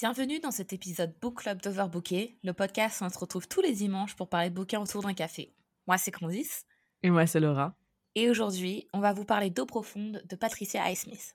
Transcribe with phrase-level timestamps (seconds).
[0.00, 3.72] Bienvenue dans cet épisode Book Club d'Overbooké, le podcast où on se retrouve tous les
[3.72, 5.52] dimanches pour parler de bouquins autour d'un café.
[5.88, 6.66] Moi, c'est Candice.
[7.02, 7.74] Et moi, c'est Laura.
[8.14, 11.34] Et aujourd'hui, on va vous parler d'Eau profonde de Patricia Highsmith.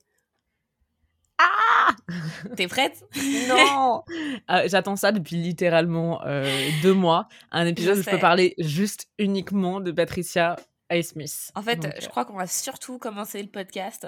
[1.40, 1.94] Ah
[2.56, 3.04] T'es prête?
[3.50, 4.06] Non
[4.50, 7.28] Euh, J'attends ça depuis littéralement euh, deux mois.
[7.52, 10.56] Un épisode Je où je peux parler juste uniquement de Patricia
[10.90, 11.52] Highsmith.
[11.56, 14.08] En fait, Donc, je crois qu'on va surtout commencer le podcast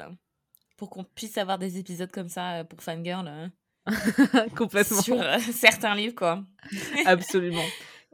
[0.78, 3.48] pour qu'on puisse avoir des épisodes comme ça euh, pour Fangirl euh, euh,
[4.56, 5.02] complètement.
[5.02, 6.44] sur euh, certains livres, quoi.
[7.06, 7.64] Absolument.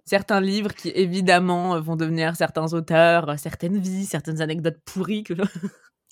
[0.05, 5.23] Certains livres qui, évidemment, euh, vont devenir certains auteurs, euh, certaines vies, certaines anecdotes pourries
[5.23, 5.48] que- qu'on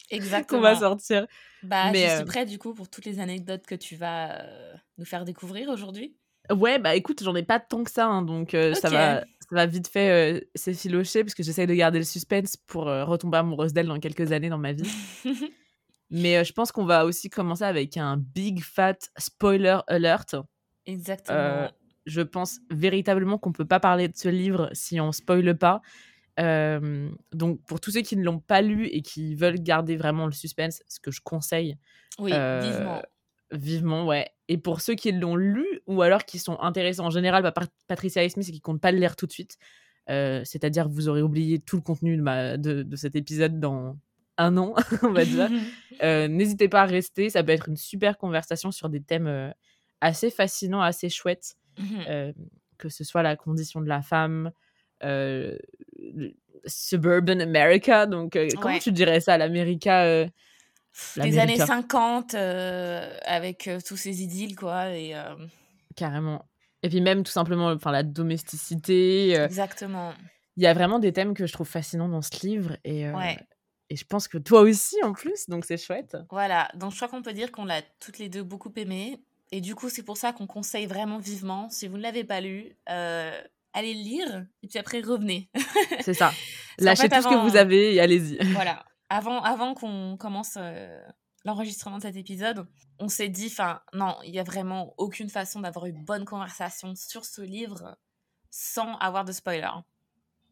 [0.09, 0.61] Exactement.
[0.61, 1.27] va sortir.
[1.63, 4.43] Bah, Mais, je suis prête du coup pour toutes les anecdotes que tu vas
[4.97, 6.15] nous faire découvrir aujourd'hui.
[6.51, 9.65] Ouais, bah écoute, j'en ai pas tant que ça, hein, donc ça, va, ça va
[9.67, 13.71] vite fait euh, s'effilocher, parce que j'essaye de garder le suspense pour euh, retomber amoureuse
[13.71, 14.89] d'elle dans quelques années dans ma vie.
[16.11, 20.35] Mais euh, je pense qu'on va aussi commencer avec un big fat spoiler alert.
[20.85, 21.37] Exactement.
[21.37, 21.67] Euh,
[22.05, 25.81] je pense véritablement qu'on peut pas parler de ce livre si on spoile pas.
[26.39, 30.25] Euh, donc pour tous ceux qui ne l'ont pas lu et qui veulent garder vraiment
[30.25, 31.77] le suspense, ce que je conseille
[32.17, 33.01] oui, euh, vivement.
[33.51, 34.29] vivement, ouais.
[34.47, 37.71] Et pour ceux qui l'ont lu ou alors qui sont intéressés en général par Pat-
[37.87, 39.57] Patricia Highsmith et qui comptent pas le lire tout de suite,
[40.09, 43.59] euh, c'est-à-dire que vous aurez oublié tout le contenu de, ma- de, de cet épisode
[43.59, 43.97] dans
[44.39, 44.73] un an,
[45.03, 45.49] on va dire.
[46.01, 49.51] Euh, N'hésitez pas à rester, ça peut être une super conversation sur des thèmes euh,
[49.99, 52.03] assez fascinants, assez chouettes, Mhm.
[52.07, 52.33] euh,
[52.77, 54.51] que ce soit la condition de la femme,
[55.03, 55.57] euh,
[56.65, 58.79] suburban America, donc comment Ouais.
[58.79, 60.25] tu dirais ça, l'América euh,
[61.17, 61.65] Des années l'América.
[61.65, 64.91] 50 euh, avec euh, tous ces idylles, quoi.
[64.91, 65.35] Et, euh,
[65.95, 66.45] carrément.
[66.81, 69.31] Et puis même tout simplement, enfin la domesticité.
[69.33, 70.13] exactement.
[70.55, 73.37] Il y a vraiment des thèmes que je trouve fascinants dans ce livre et Ouais.
[73.89, 76.17] Et je pense que toi aussi en plus, donc c'est chouette.
[76.29, 76.69] Voilà.
[76.75, 79.23] Donc, je crois qu'on peut dire qu'on l'a toutes les deux beaucoup aimé.
[79.51, 82.39] Et du coup, c'est pour ça qu'on conseille vraiment vivement, si vous ne l'avez pas
[82.39, 83.41] lu, euh,
[83.73, 85.49] allez le lire et puis après revenez.
[86.01, 86.31] C'est ça.
[86.77, 88.37] Lâchez fait, tout ce que vous avez et allez-y.
[88.53, 88.85] voilà.
[89.09, 91.01] Avant, avant qu'on commence euh,
[91.45, 92.67] l'enregistrement de cet épisode,
[92.99, 96.93] on s'est dit, enfin, non, il y a vraiment aucune façon d'avoir une bonne conversation
[96.93, 97.97] sur ce livre
[98.51, 99.69] sans avoir de spoiler.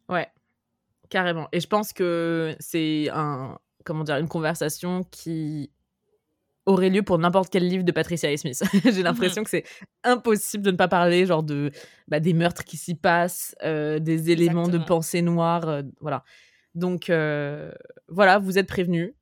[0.09, 0.27] Ouais,
[1.09, 1.47] carrément.
[1.51, 5.72] Et je pense que c'est un, comment dire, une conversation qui
[6.66, 8.62] aurait lieu pour n'importe quel livre de Patricia Highsmith.
[8.84, 9.63] J'ai l'impression que c'est
[10.03, 11.72] impossible de ne pas parler genre de
[12.07, 16.23] bah, des meurtres qui s'y passent, euh, des éléments de pensée noire, euh, voilà.
[16.75, 17.72] Donc euh,
[18.09, 19.13] voilà, vous êtes prévenus.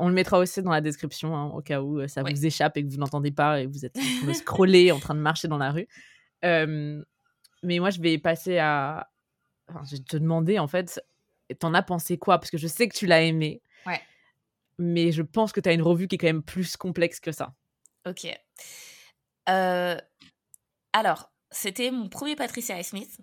[0.00, 2.84] On le mettra aussi dans la description hein, au cas où ça vous échappe et
[2.84, 5.20] que vous n'entendez pas et que vous êtes en train de scroller, en train de
[5.20, 5.86] marcher dans la rue.
[6.42, 9.08] Mais moi, je vais passer à.
[9.68, 11.00] Enfin, je vais te demander en fait,
[11.54, 12.38] t'en as pensé quoi?
[12.38, 13.62] Parce que je sais que tu l'as aimé.
[13.86, 14.00] Ouais.
[14.78, 17.32] Mais je pense que tu as une revue qui est quand même plus complexe que
[17.32, 17.54] ça.
[18.06, 18.26] Ok.
[19.48, 19.96] Euh,
[20.92, 23.20] alors, c'était mon premier Patricia Smith.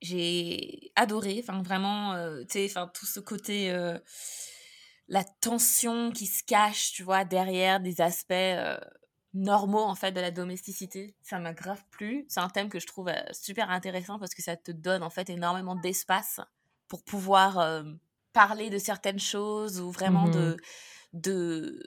[0.00, 3.98] J'ai adoré, enfin vraiment, euh, tu sais, enfin tout ce côté, euh,
[5.08, 8.78] la tension qui se cache, tu vois, derrière des aspects euh,
[9.32, 11.16] normaux en fait de la domesticité.
[11.22, 12.26] Ça m'a grave plu.
[12.28, 15.30] C'est un thème que je trouve super intéressant parce que ça te donne en fait
[15.30, 16.40] énormément d'espace
[16.88, 17.82] pour pouvoir euh,
[18.32, 20.32] parler de certaines choses ou vraiment Mhm.
[20.32, 20.56] de,
[21.12, 21.82] de,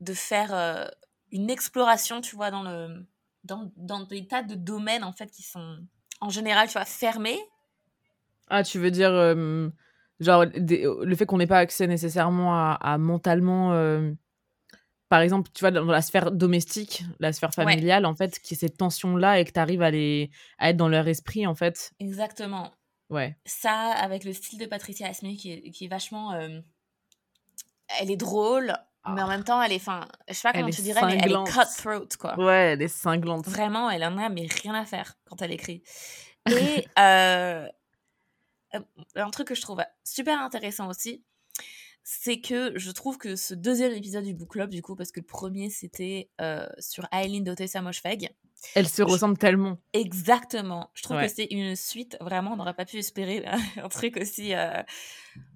[0.00, 0.86] de faire euh,
[1.30, 3.06] une exploration, tu vois, dans, le,
[3.44, 5.78] dans, dans des tas de domaines en fait qui sont
[6.20, 7.38] en général, tu vois, fermés.
[8.48, 9.68] Ah, tu veux dire, euh,
[10.20, 13.72] genre, des- le fait qu'on n'ait pas accès nécessairement à, à mentalement.
[15.08, 17.64] par exemple, tu vois, dans la sphère domestique, la sphère Ouais.
[17.64, 20.76] familiale, en fait, qui est cette tension-là et que tu arrives à, les, à être
[20.78, 21.92] dans leur esprit, en fait.
[22.00, 22.72] Exactement.
[23.10, 23.36] Ouais.
[23.44, 26.32] Ça, avec le style de Patricia Asmi qui est, qui est vachement.
[26.32, 26.60] euh,
[28.00, 28.72] elle est drôle,
[29.06, 29.76] mais en même temps, elle est.
[29.76, 32.38] Enfin, je sais pas Elle comment est tu dirais, mais elle est cutthroat, quoi.
[32.38, 33.46] Ouais, elle est cinglante.
[33.46, 35.82] Vraiment, elle en a mais rien à faire quand elle écrit.
[36.50, 37.68] Et euh,
[38.74, 38.80] euh,
[39.16, 41.24] un truc que je trouve super intéressant aussi,
[42.04, 45.20] c'est que je trouve que ce deuxième épisode du book club, du coup, parce que
[45.20, 48.28] le premier c'était euh, sur Aileen Dotessa Moshfegh,
[48.74, 49.78] Elle se ressemble tellement.
[49.92, 50.90] exactement.
[50.94, 51.26] Je trouve Ouais.
[51.28, 53.44] que c'est une suite, vraiment, on n'aurait pas pu espérer
[53.82, 54.54] un truc aussi.
[54.54, 54.82] euh,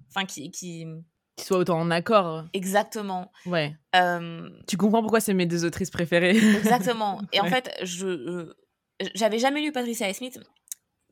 [0.09, 0.85] Enfin, qui, qui.
[1.39, 2.45] Soient autant en accord.
[2.53, 3.31] Exactement.
[3.45, 3.75] Ouais.
[3.95, 6.35] Euh, Tu comprends pourquoi c'est mes deux autrices préférées.
[6.37, 7.21] Exactement.
[7.33, 8.51] Et en fait, je
[9.13, 10.39] j'avais jamais lu Patricia Smith.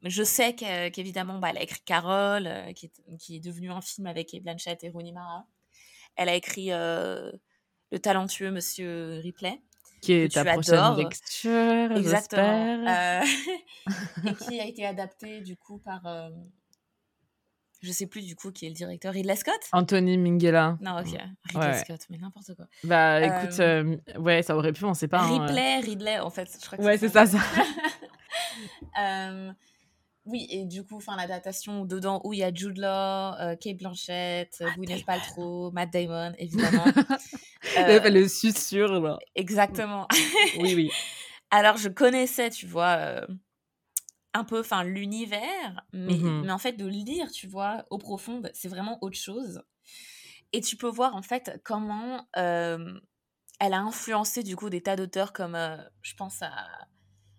[0.06, 3.82] Je sais qu'évidemment, bah, elle a écrit Carole, euh, qui, est, qui est devenu un
[3.82, 5.46] film avec Kate Blanchett et Rooney Mara.
[6.16, 7.32] Elle a écrit euh,
[7.92, 9.62] Le talentueux Monsieur Ripley.
[10.02, 10.98] qui est ta prochaine adores.
[10.98, 12.88] lecture, Exactement.
[12.88, 13.22] Euh,
[14.30, 16.06] et qui a été adapté du coup par.
[16.06, 16.30] euh,
[17.82, 19.14] je sais plus du coup qui est le directeur.
[19.14, 19.60] Ridley Scott?
[19.72, 20.78] Anthony Minghella.
[20.82, 21.18] Non, ok.
[21.54, 22.66] Ridley Scott, mais n'importe quoi.
[22.84, 23.60] Bah écoute,
[24.20, 25.20] ouais, ça aurait pu, on sait pas.
[25.22, 26.48] Hein, Ripley, Ridley, en fait.
[26.60, 27.40] Je crois que ouais, c'est ça, ça.
[30.26, 33.78] oui, et du coup, enfin, l'adaptation dedans où il y a Jude Law, euh, Kate
[33.78, 36.86] Blanchett, Matt Gwyneth Paltrow, Matt Damon, évidemment.
[37.78, 39.20] euh, le susurre, là.
[39.36, 40.08] Exactement.
[40.60, 40.92] oui, oui.
[41.52, 43.28] Alors, je connaissais, tu vois, euh,
[44.34, 48.42] un peu, enfin, l'univers, mais, Mmh mais en fait, de lire, tu vois, au profond,
[48.54, 49.62] c'est vraiment autre chose.
[50.54, 53.00] Et tu peux voir, en fait, comment euh,
[53.60, 56.52] elle a influencé, du coup, des tas d'auteurs comme, euh, je pense à,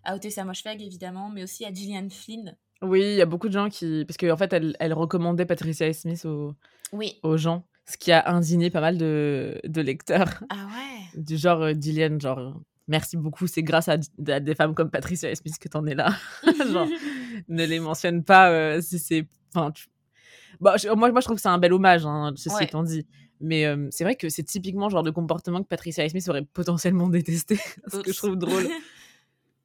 [0.03, 2.57] à Otis Samoshfegh, évidemment, mais aussi à Gillian Flynn.
[2.81, 4.05] Oui, il y a beaucoup de gens qui.
[4.05, 6.53] Parce qu'en en fait, elle, elle, recommandait Patricia Smith aux,
[6.93, 7.19] oui.
[7.23, 10.43] aux gens, ce qui a indigné pas mal de, de lecteurs.
[10.49, 13.97] Ah ouais Du genre, euh, Gillian, genre, merci beaucoup, c'est grâce à,
[14.27, 16.15] à, des femmes comme Patricia Smith que t'en es là.
[16.71, 16.87] genre,
[17.47, 19.27] ne les mentionne pas euh, si c'est.
[19.53, 19.87] Enfin, tu...
[20.59, 22.65] bon, je, moi, moi, je trouve que c'est un bel hommage, hein, ceci ouais.
[22.65, 23.05] étant dit.
[23.39, 26.45] Mais euh, c'est vrai que c'est typiquement le genre de comportement que Patricia Smith aurait
[26.45, 28.67] potentiellement détesté, ce que je trouve drôle.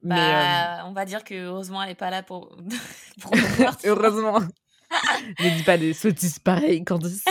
[0.03, 0.87] Bah, Mais, euh...
[0.89, 2.57] on va dire que heureusement elle est pas là pour.
[3.21, 3.31] pour
[3.85, 4.39] heureusement.
[5.39, 7.23] ne dis pas des sottises pareilles, Candice.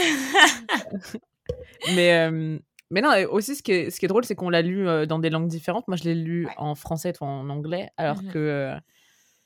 [1.95, 2.59] mais, euh...
[2.91, 5.07] mais non, aussi ce qui est, ce qui est drôle, c'est qu'on l'a lu euh,
[5.07, 5.87] dans des langues différentes.
[5.89, 6.53] Moi, je l'ai lu ouais.
[6.57, 8.33] en français, toi en anglais, alors Mhm.
[8.33, 8.39] que.
[8.39, 8.77] euh,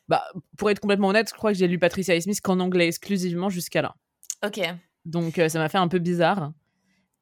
[0.09, 0.23] Bah,
[0.57, 3.83] pour être complètement honnête, je crois que j'ai lu Patricia Smith qu'en anglais exclusivement jusqu'à
[3.83, 3.95] là.
[4.45, 4.61] Ok.
[5.05, 6.53] Donc euh, ça m'a fait un peu bizarre.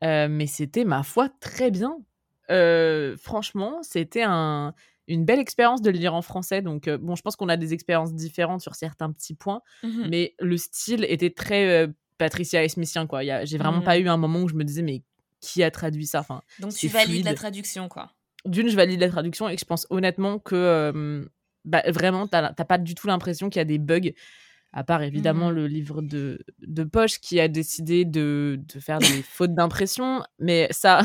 [0.03, 1.97] Euh, mais c'était, ma foi, très bien.
[2.51, 4.75] Euh, franchement, c'était un,
[5.09, 6.62] une belle expérience de le lire en français.
[6.62, 10.06] Donc, euh, bon, je pense qu'on a des expériences différentes sur certains petits points, Mhm.
[10.09, 13.23] mais le style était très euh, Patricia Smithien, quoi.
[13.45, 13.85] J'ai vraiment Mhm.
[13.85, 15.03] pas eu un moment où je me disais, mais
[15.41, 16.21] qui a traduit ça?
[16.21, 18.12] Enfin, Donc tu valides la traduction, quoi.
[18.47, 21.25] D'une, je valide la traduction et je pense honnêtement que euh,
[21.65, 24.12] bah, vraiment, t'as pas du tout l'impression qu'il y a des bugs,
[24.73, 25.55] à part évidemment Mhm.
[25.56, 30.23] le livre de, de poche qui a décidé de, de faire des fautes d'impression.
[30.39, 31.01] Mais ça,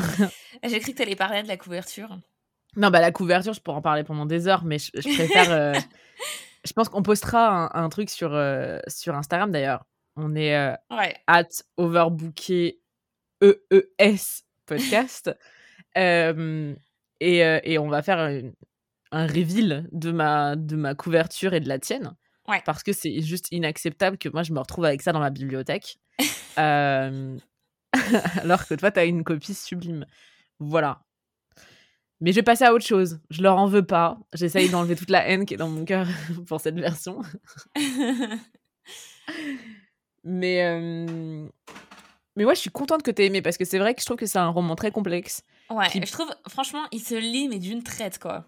[0.64, 2.20] J'ai cru que t'allais parler de la couverture.
[2.76, 5.52] Non, bah la couverture, je pourrais en parler pendant des heures, mais je, je préfère.
[5.52, 5.74] euh,
[6.66, 9.86] je pense qu'on postera un, un truc sur, euh, sur Instagram d'ailleurs.
[10.16, 11.16] On est euh, Ouais.
[11.28, 11.44] at
[11.78, 12.80] overbooké
[13.42, 15.32] EES podcast.
[15.96, 18.54] Et, euh, et on va faire une-
[19.12, 22.16] un reveal de ma, de ma couverture et de la tienne.
[22.48, 22.62] Ouais.
[22.66, 25.98] Parce que c'est juste inacceptable que moi je me retrouve avec ça dans ma bibliothèque.
[26.58, 27.40] Alors
[28.68, 30.06] que toi, tu as une copie sublime.
[30.60, 31.02] Voilà.
[32.22, 33.20] Mais je vais passer à autre chose.
[33.30, 34.20] Je leur en veux pas.
[34.34, 36.06] J'essaye d'enlever toute la haine qui est dans mon cœur
[36.48, 37.22] pour cette version.
[40.24, 41.48] Mais, euh,
[42.36, 44.06] mais ouais, je suis contente que tu aies aimé parce que c'est vrai que je
[44.06, 45.44] trouve que c'est un roman très complexe.
[45.70, 45.86] ouais.
[45.94, 48.46] Je trouve, franchement, il se lit, mais d'une traite, quoi.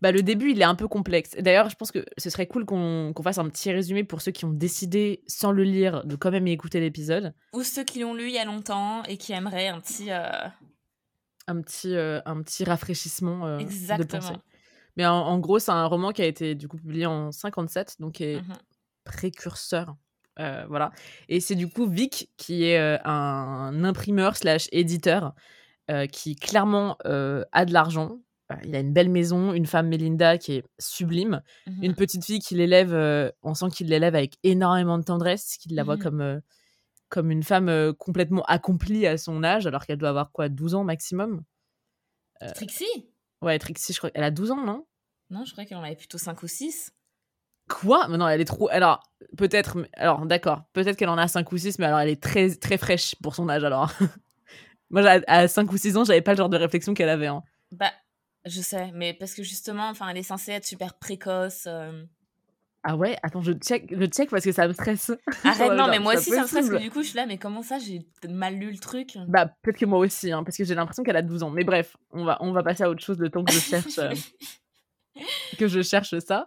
[0.00, 1.36] Bah, le début, il est un peu complexe.
[1.38, 4.32] D'ailleurs, je pense que ce serait cool qu'on qu'on fasse un petit résumé pour ceux
[4.32, 7.32] qui ont décidé, sans le lire, de quand même y écouter l'épisode.
[7.52, 10.10] Ou ceux qui l'ont lu il y a longtemps et qui aimeraient un petit.
[10.10, 10.30] euh,
[11.48, 13.58] Un petit, euh, un petit rafraîchissement euh,
[13.98, 14.34] de pensée.
[14.96, 17.96] Mais en, en gros, c'est un roman qui a été du coup publié en 57,
[17.98, 18.54] donc qui est Mhm.
[19.04, 19.96] précurseur.
[20.38, 20.92] Euh, voilà.
[21.28, 25.34] Et c'est du coup Vic qui est un imprimeur slash éditeur
[26.12, 28.18] qui clairement a de l'argent.
[28.52, 31.82] Euh, Il a une belle maison, une femme Melinda qui est sublime, Mhm.
[31.84, 32.94] une petite fille qui l'élève.
[32.94, 36.02] euh, on sent qu'il l'élève avec énormément de tendresse, qu'il la voit Mhm.
[36.02, 36.40] comme
[37.08, 40.74] comme une femme euh, complètement accomplie à son âge, alors qu'elle doit avoir quoi, 12
[40.74, 41.42] ans maximum?
[42.54, 42.84] Trixie?
[43.42, 44.86] Ouais, Trixie, je crois, elle a 12 ans, non?
[45.30, 46.92] Non, je croyais qu'elle en avait plutôt 5 ou 6.
[47.68, 48.08] Quoi?
[48.08, 48.68] Mais non, elle est trop.
[48.70, 49.02] Alors,
[49.36, 49.76] peut-être.
[49.94, 50.62] Alors, d'accord.
[50.72, 53.34] Peut-être qu'elle en a 5 ou 6, mais alors elle est très, très fraîche pour
[53.34, 53.92] son âge, alors.
[54.90, 57.26] Moi, à- à 5 ou 6 ans, j'avais pas le genre de réflexion qu'elle avait.
[57.26, 57.42] hein.
[57.72, 57.92] Bah,
[58.46, 61.64] je sais, mais parce que justement, enfin, elle est censée être super précoce.
[61.66, 62.04] euh.
[62.90, 65.12] Ah ouais Attends, je check, je check parce que ça me stresse.
[65.44, 67.36] Arrête, non, mais moi aussi, ça me stresse que du coup, je suis là, mais
[67.36, 69.18] comment ça, j'ai mal lu le truc?
[69.28, 71.50] Bah, peut-être que moi aussi, hein, parce que j'ai l'impression qu'elle a 12 ans.
[71.50, 73.98] Mais bref, on va, on va passer à autre chose le temps que je cherche,
[73.98, 74.14] euh,
[75.58, 76.46] que je cherche ça.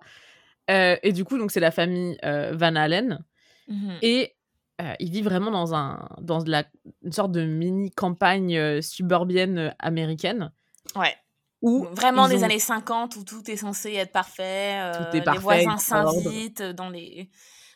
[0.72, 3.24] Euh, et du coup, donc c'est la famille euh, Van Allen.
[3.68, 4.00] Mhm.
[4.02, 4.34] Et
[5.00, 6.64] il vit vraiment dans, un, dans la,
[7.04, 10.52] une sorte de mini campagne euh, suburbienne américaine.
[10.96, 11.16] Ouais.
[11.62, 14.80] Où Vraiment des ont- années 50 où tout est censé être parfait.
[14.82, 17.30] euh, Tout est parfait, Les voisins s'invitent dans des,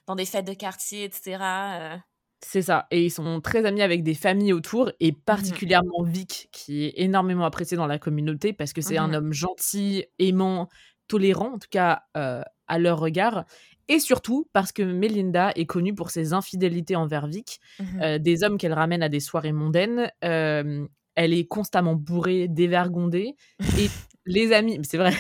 [0.08, 1.39] dans des fêtes de quartier, etc.
[1.82, 1.98] euh.
[2.42, 2.86] C'est ça.
[2.92, 5.18] Et ils sont très amis avec des familles autour, et Mhm.
[5.25, 9.15] particulièrement Vic, qui est énormément apprécié dans la communauté parce que c'est un Mhm.
[9.15, 10.70] homme gentil, aimant,
[11.08, 13.46] tolérant, en tout cas euh, à leur regard.
[13.88, 18.01] Et surtout parce que Melinda est connue pour ses infidélités envers Vic, Mhm.
[18.01, 20.12] euh, des hommes qu'elle ramène à des soirées mondaines.
[20.24, 23.36] euh, elle est constamment bourrée, dévergondée.
[23.79, 23.89] Et
[24.25, 25.13] les amis, c'est vrai,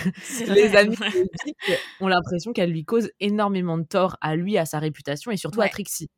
[0.47, 1.77] les amis ouais.
[1.99, 5.61] ont l'impression qu'elle lui cause énormément de tort à lui, à sa réputation et surtout
[5.61, 5.69] à.
[5.69, 6.09] Trixie.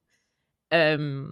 [0.74, 1.28] Euh,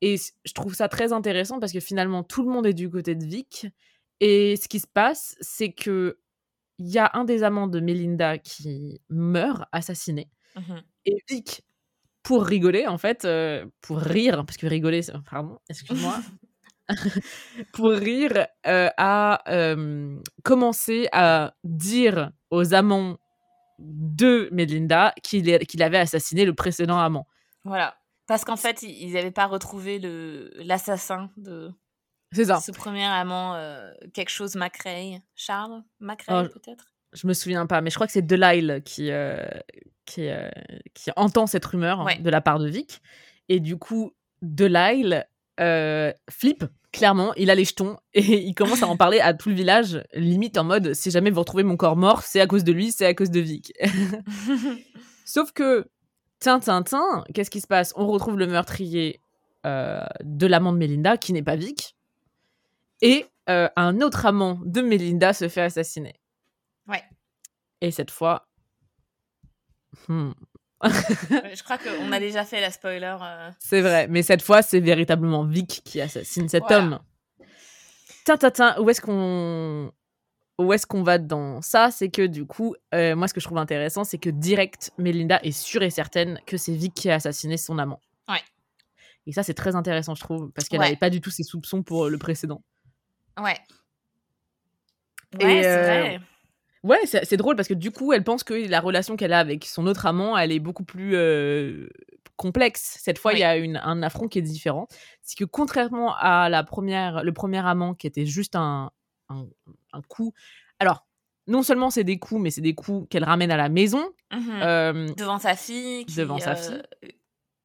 [0.00, 3.14] et je trouve ça très intéressant parce que finalement, tout le monde est du côté
[3.14, 3.66] de Vic.
[4.20, 6.18] Et ce qui se passe, c'est que
[6.78, 10.28] il y a un des amants de Melinda qui meurt, assassiné.
[10.56, 10.82] Mhm.
[11.06, 11.62] Et Vic,
[12.22, 16.16] pour rigoler, en fait, euh, pour rire, parce que rigoler, c'est- pardon, excuse-moi,
[17.72, 23.18] pour rire, euh, a euh, commencé à dire aux amants
[23.78, 27.26] de Melinda qu'il avait assassiné le précédent amant.
[27.64, 27.96] Voilà.
[28.26, 31.72] Parce qu'en fait, ils n'avaient pas retrouvé le l'assassin de
[32.32, 32.60] ça.
[32.60, 35.20] ce premier amant, euh, quelque chose Macrae.
[35.34, 36.86] Charles Macrae, Oh, peut-être?
[37.12, 39.44] Je me souviens pas, mais je crois que c'est Delisle qui, euh,
[40.06, 40.48] qui, euh,
[40.94, 42.18] qui entend cette rumeur Ouais.
[42.18, 43.02] de la part de Vic.
[43.50, 45.26] Et du coup, Delisle
[45.62, 49.48] euh, flippe, clairement, il a les jetons et il commence à en parler à tout
[49.48, 52.64] le village, limite en mode si jamais vous retrouvez mon corps mort, c'est à cause
[52.64, 53.72] de lui, c'est à cause de Vic.
[55.24, 55.88] Sauf que,
[56.40, 57.92] tin, tin, tin, qu'est-ce qui se passe?
[57.96, 59.22] On retrouve le meurtrier
[59.64, 61.96] euh, de l'amant de Melinda, qui n'est pas Vic,
[63.00, 66.20] et euh, un autre amant de Melinda se fait assassiner.
[66.88, 67.02] Ouais.
[67.80, 68.48] Et cette fois.
[70.08, 70.32] hmm,
[70.84, 73.16] Je crois qu'on a déjà fait la spoiler.
[73.22, 73.50] euh.
[73.58, 76.78] c'est vrai, mais cette fois, c'est véritablement Vic qui assassine cet Voilà.
[76.78, 76.98] homme.
[78.24, 79.92] Tin, tin, tin, où est-ce qu'on.
[80.58, 81.90] Où est-ce qu'on va dans ça?
[81.90, 85.40] C'est que du coup, euh, moi, ce que je trouve intéressant, c'est que direct, Melinda
[85.42, 88.00] est sûre et certaine que c'est Vic qui a assassiné son amant.
[88.28, 88.42] Ouais.
[89.26, 90.86] Et ça, c'est très intéressant, je trouve, parce qu'elle Ouais.
[90.86, 92.62] n'avait pas du tout ses soupçons pour le précédent.
[93.38, 93.56] Ouais.
[95.40, 96.20] Ouais, c'est euh, vrai.
[96.82, 99.64] Ouais, c'est drôle parce que du coup, elle pense que la relation qu'elle a avec
[99.66, 101.88] son autre amant, elle est beaucoup plus euh,
[102.36, 102.98] complexe.
[103.00, 104.88] Cette fois, il y a une, un affront qui est différent.
[105.22, 108.90] C'est que contrairement à la première, le premier amant qui était juste un,
[109.28, 109.46] un,
[109.92, 110.32] un coup.
[110.80, 111.06] Alors,
[111.46, 114.02] non seulement c'est des coups, mais c'est des coups qu'elle ramène à la maison.
[114.32, 114.50] Mhm.
[114.62, 116.04] euh, Devant sa fille.
[116.06, 116.82] Qui, devant sa euh, fille.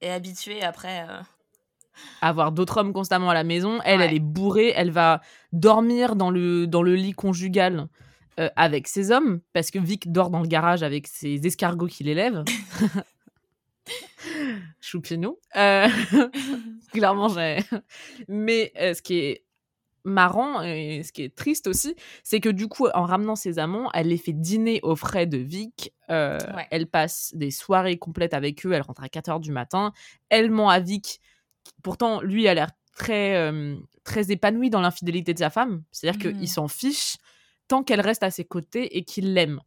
[0.01, 1.07] Est habituée après.
[1.09, 1.21] euh,
[2.21, 3.79] avoir d'autres hommes constamment à la maison.
[3.83, 4.05] Elle, Ouais.
[4.05, 4.73] elle est bourrée.
[4.75, 5.21] Elle va
[5.53, 7.87] dormir dans le, dans le lit conjugal
[8.39, 12.03] euh, avec ses hommes, parce que Vic dort dans le garage avec ses escargots qui
[12.03, 12.43] l'élèvent.
[14.81, 15.37] Choupinou.
[15.55, 15.87] Euh,
[16.91, 17.59] clairement, j'ai.
[18.27, 19.43] Mais euh, ce qui est
[20.03, 23.89] marrant et ce qui est triste aussi, c'est que du coup, en ramenant ses amants,
[23.93, 25.93] elle les fait dîner aux frais de Vic.
[26.09, 26.67] Euh, Ouais.
[26.71, 28.71] Elle passe des soirées complètes avec eux.
[28.71, 29.91] Elle rentre à 4 h du matin.
[30.29, 31.19] Elle ment à Vic.
[31.83, 33.51] Pourtant, lui a l'air très,
[34.03, 35.83] très épanoui dans l'infidélité de sa femme.
[35.91, 36.39] C'est-à-dire Mhm.
[36.39, 37.17] qu'il s'en fiche
[37.67, 39.61] tant qu'elle reste à ses côtés et qu'il l'aime.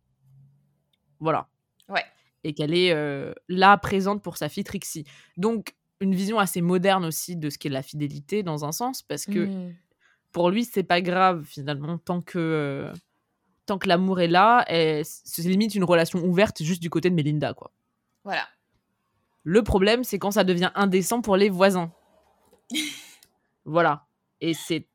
[1.19, 1.49] Voilà.
[1.88, 2.04] Ouais.
[2.45, 5.04] Et qu'elle est euh, là, présente pour sa fille Trixie.
[5.37, 9.26] Donc, une vision assez moderne aussi de ce qu'est la fidélité, dans un sens, parce
[9.26, 9.75] que mhm.
[10.33, 12.92] pour lui, c'est pas grave, finalement, tant que, euh,
[13.66, 14.64] tant que l'amour est là.
[15.04, 17.71] C'est limite une relation ouverte juste du côté de Melinda, quoi.
[18.25, 18.47] Voilà.
[19.42, 21.92] Le problème, c'est quand ça devient indécent pour les voisins.
[23.64, 24.07] voilà.
[24.40, 24.87] Et c'est.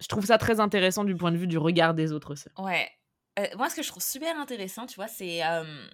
[0.00, 2.34] Je trouve ça très intéressant du point de vue du regard des autres.
[2.34, 2.50] ça.
[2.58, 2.90] Ouais.
[3.38, 5.86] Euh, moi, ce que je trouve super intéressant, tu vois, c'est euh,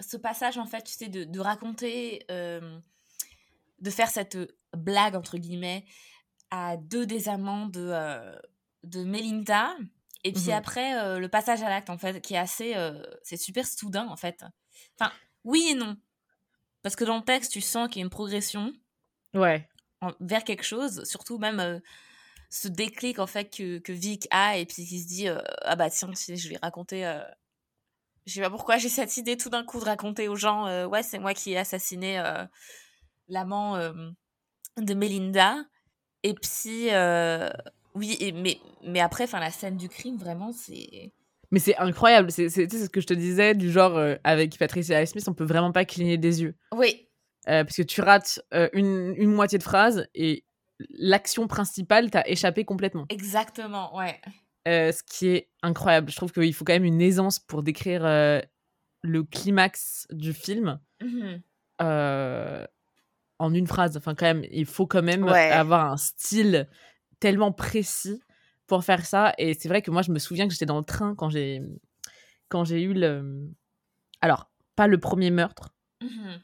[0.00, 2.78] ce passage, en fait, tu sais, de, de raconter, euh,
[3.80, 4.38] de faire cette
[4.76, 5.84] blague, entre guillemets,
[6.50, 7.92] à deux des amants de,
[8.84, 9.76] de Melinda.
[10.24, 10.52] Et puis Mhm.
[10.52, 12.74] après, le passage à l'acte, en fait, qui est assez...
[13.22, 14.44] c'est super soudain, en fait.
[14.98, 15.12] Enfin,
[15.44, 15.96] oui et non.
[16.82, 18.72] Parce que dans le texte, tu sens qu'il y a une progression
[19.34, 19.68] Ouais.
[20.00, 21.80] en- vers quelque chose, surtout même
[22.50, 25.76] ce déclic en fait que, que Vic a et puis qui se dit euh, ah
[25.76, 27.20] bah tiens je vais raconter euh,
[28.26, 30.86] je sais pas pourquoi j'ai cette idée tout d'un coup de raconter aux gens euh,
[30.86, 32.22] ouais c'est moi qui ai assassiné
[33.28, 35.64] l'amant de Melinda
[36.22, 36.88] et puis
[37.94, 41.12] oui et, mais mais après enfin la scène du crime vraiment c'est
[41.52, 42.30] Mais c'est incroyable.
[42.30, 45.72] C'est c'est- ce que je te disais, du genre, avec Patricia Smith, on peut vraiment
[45.72, 46.54] pas cligner des yeux.
[46.72, 47.08] oui
[47.48, 50.44] Euh, parce que tu rates euh, une, une moitié de phrase et
[50.90, 53.06] l'action principale t'a échappé complètement.
[53.08, 54.20] exactement ouais
[54.68, 56.10] Euh, ce qui est incroyable.
[56.10, 58.40] Je trouve qu'il faut quand même une aisance pour décrire euh,
[59.02, 61.40] le climax du film Mhm.
[61.82, 62.66] euh,
[63.38, 63.96] en une phrase.
[63.96, 65.50] Enfin, quand même, il faut quand même Ouais.
[65.50, 66.68] avoir un style
[67.20, 68.20] tellement précis
[68.66, 69.32] pour faire ça.
[69.38, 71.62] Et c'est vrai que moi, je me souviens que j'étais dans le train quand j'ai
[72.48, 73.48] quand j'ai eu le.
[74.20, 76.40] Alors, pas le premier meurtre, Mhm.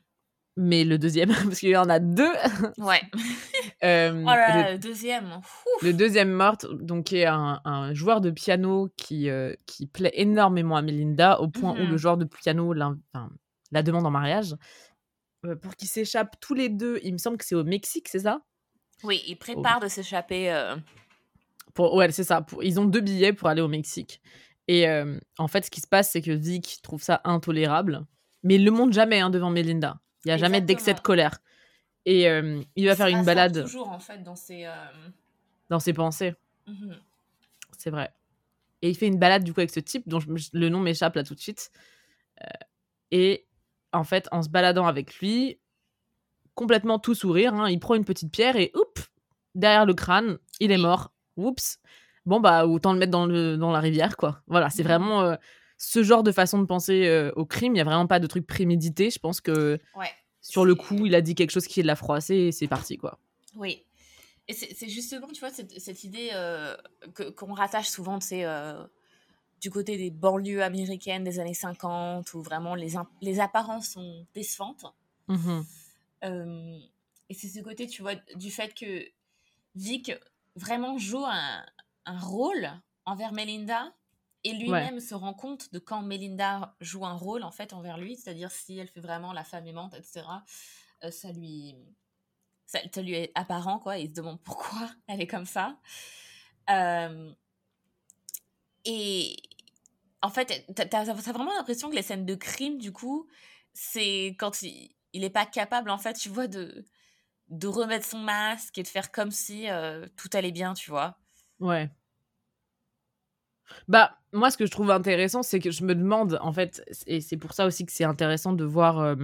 [0.56, 2.32] mais le deuxième, parce qu'il y en a deux.
[2.78, 3.02] ouais
[3.86, 5.64] Euh, oh là le- là le deuxième Ouf.
[5.82, 10.76] Le deuxième meurtre, donc, est un, un joueur de piano qui, euh, qui plaît énormément
[10.76, 12.74] à Melinda, au point où le joueur de piano
[13.14, 13.30] enfin,
[13.72, 14.54] la demande en mariage.
[15.44, 18.20] euh, pour qu'ils s'échappent tous les deux, il me semble que c'est au Mexique, c'est
[18.20, 18.40] ça?
[19.04, 20.50] Oui il prépare de s'échapper
[21.74, 22.40] pour, Ouais, c'est ça.
[22.40, 24.20] Pour, ils ont deux billets pour aller au Mexique.
[24.68, 24.86] Et
[25.38, 28.06] en fait, ce qui se passe, c'est que Vic trouve ça intolérable,
[28.42, 30.00] mais il le montre jamais hein, devant Melinda.
[30.24, 31.38] Il n'y a jamais d'excès de colère.
[32.06, 33.62] Et euh, il va faire une balade.
[33.64, 34.70] toujours, en fait, dans ses, euh,
[35.68, 36.34] dans ses pensées.
[36.66, 36.96] mhm.
[37.76, 38.10] C'est vrai.
[38.80, 41.14] Et il fait une balade du coup avec ce type dont je- le nom m'échappe
[41.16, 41.70] là tout de suite.
[42.42, 42.46] Euh,
[43.10, 43.46] et
[43.92, 45.58] en fait, en se baladant avec lui,
[46.54, 49.10] complètement tout sourire, hein, il prend une petite pierre et oups,
[49.54, 51.12] derrière le crâne, il est mort.
[51.36, 51.78] Oups.
[52.24, 54.40] Bon bah autant le mettre dans, le, dans la rivière quoi.
[54.46, 54.88] Voilà, c'est Mhm.
[54.88, 55.36] vraiment
[55.76, 57.74] ce genre de façon de penser au crime.
[57.74, 59.10] Il y a vraiment pas de truc prémédité.
[59.10, 60.10] Je pense que Ouais.
[60.50, 63.18] Sur le coup, il a dit quelque chose qui l'a froissé et c'est parti quoi.
[63.54, 63.84] Oui.
[64.48, 66.76] Et c'est justement, tu vois, cette, cette idée euh,
[67.14, 68.84] que- qu'on rattache souvent, tu sais, euh,
[69.60, 74.84] du côté des banlieues américaines des années 50, où vraiment les, les apparences sont décevantes.
[75.26, 75.64] Mhm.
[76.24, 76.78] Euh,
[77.28, 79.04] et c'est ce côté, tu vois, du fait que
[79.74, 80.12] Vic
[80.54, 81.64] vraiment joue un,
[82.04, 82.70] un rôle
[83.04, 83.92] envers Melinda
[84.46, 88.16] et lui-même se rend compte de quand Melinda joue un rôle en fait envers lui,
[88.16, 90.26] c'est-à-dire si elle fait vraiment la femme aimante, etc.
[91.04, 91.74] euh, ça lui
[92.66, 93.98] ça, ça lui est apparent quoi.
[93.98, 95.78] Et il se demande pourquoi elle est comme ça.
[96.70, 97.32] Euh,
[98.84, 99.36] et
[100.22, 103.28] en fait, t'as t'as vraiment l'impression que les scènes de crime, du coup,
[103.72, 106.84] c'est quand il, il est pas capable, en fait, tu vois, de,
[107.48, 111.18] de remettre son masque et de faire comme si euh, tout allait bien, tu vois.
[111.60, 111.90] Ouais.
[113.88, 117.20] Bah, moi, ce que je trouve intéressant, c'est que je me demande, en fait, et
[117.20, 119.14] c'est pour ça aussi que c'est intéressant de voir euh,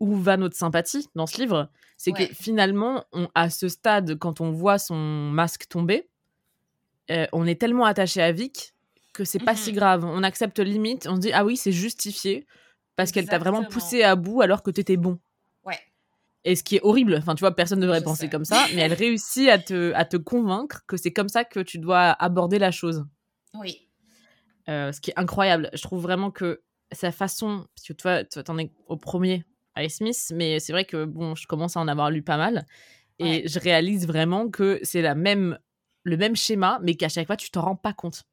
[0.00, 2.28] où va notre sympathie dans ce livre, c'est Ouais.
[2.28, 6.08] que finalement, on, à ce stade, quand on voit son masque tomber,
[7.10, 8.74] euh, on est tellement attaché à Vic
[9.12, 10.04] que c'est pas si grave.
[10.04, 12.46] On accepte limite, on se dit, ah oui, c'est justifié,
[12.96, 15.18] parce qu'elle t'a vraiment poussé à bout alors que t'étais bon.
[15.64, 15.78] Ouais.
[16.44, 18.28] Et ce qui est horrible, enfin tu vois, personne ne devrait Je penser sais.
[18.30, 21.60] comme ça, mais elle réussit à te, à te convaincre que c'est comme ça que
[21.60, 23.06] tu dois aborder la chose.
[23.60, 23.88] Oui.
[24.68, 25.70] Euh, ce qui est incroyable.
[25.74, 29.44] Je trouve vraiment que sa façon, parce que toi, t'en es au premier
[29.74, 32.66] à Smith, mais c'est vrai que bon, je commence à en avoir lu pas mal,
[33.18, 33.42] et Ouais.
[33.46, 35.58] je réalise vraiment que c'est la même,
[36.04, 38.24] le même schéma, mais qu'à chaque fois tu t'en rends pas compte.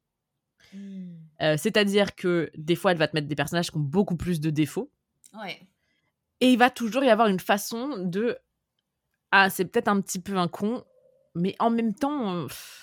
[0.72, 1.14] Mm.
[1.42, 4.40] Euh, C'est-à-dire que des fois, elle va te mettre des personnages qui ont beaucoup plus
[4.40, 4.90] de défauts,
[5.34, 5.60] Ouais.
[6.40, 8.38] et il va toujours y avoir une façon de
[9.32, 10.84] ah, c'est peut-être un petit peu un con,
[11.34, 12.34] mais en même temps.
[12.36, 12.80] euh, pff,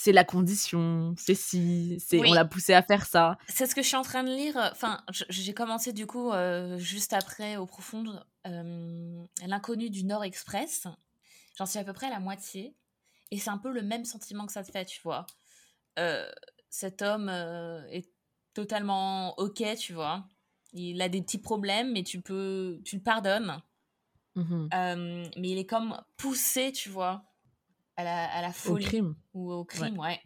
[0.00, 2.28] c'est la condition, c'est si, c'est Oui.
[2.30, 3.36] on l'a poussé à faire ça.
[3.48, 4.56] C'est ce que je suis en train de lire.
[4.70, 10.22] Enfin, j- j'ai commencé du coup euh, juste après au profonde euh, l'inconnu du Nord
[10.24, 10.86] Express.
[11.56, 12.76] J'en suis à peu près à la moitié.
[13.30, 15.26] Et c'est un peu le même sentiment que ça te fait, tu vois.
[15.98, 16.30] Euh,
[16.70, 18.08] cet homme euh, est
[18.54, 20.24] totalement ok, tu vois.
[20.72, 23.60] Il a des petits problèmes, mais tu peux, tu le pardonnes.
[24.36, 27.24] Euh, mais il est comme poussé, tu vois,
[27.98, 29.14] à la, à la Au crime.
[29.34, 30.20] ou au crime, ouais.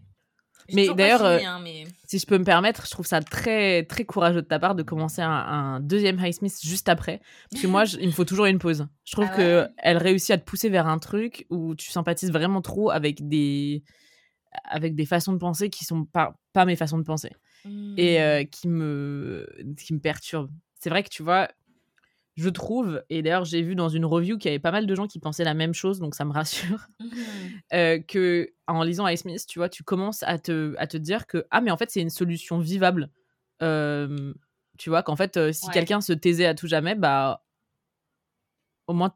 [0.73, 1.85] Mais d'ailleurs, euh, hein, mais...
[2.07, 4.83] Si je peux me permettre, je trouve ça très très courageux de ta part de
[4.83, 8.45] commencer un, un deuxième Highsmith juste après, parce que moi, je- il me faut toujours
[8.47, 8.87] une pause.
[9.05, 12.31] Je trouve Ah que elle réussit à te pousser vers un truc où tu sympathises
[12.31, 13.83] vraiment trop avec des
[14.65, 17.31] avec des façons de penser qui sont pas pas mes façons de penser
[17.97, 18.23] et Hmm.
[18.23, 19.47] euh, qui me
[19.79, 20.51] qui me perturbent.
[20.81, 21.49] C'est vrai que tu vois,
[22.37, 24.95] je trouve et d'ailleurs j'ai vu dans une review qu'il y avait pas mal de
[24.95, 26.87] gens qui pensaient la même chose, donc ça me rassure.
[27.75, 31.27] Euh, que en lisant Ice Smith, tu vois, tu commences à te, à te dire
[31.27, 33.11] que ah mais en fait c'est une solution vivable.
[33.63, 34.35] Euh,
[34.79, 35.73] tu vois qu'en fait euh, si Ouais.
[35.73, 37.43] quelqu'un se taisait à tout jamais, bah
[38.87, 39.15] au moins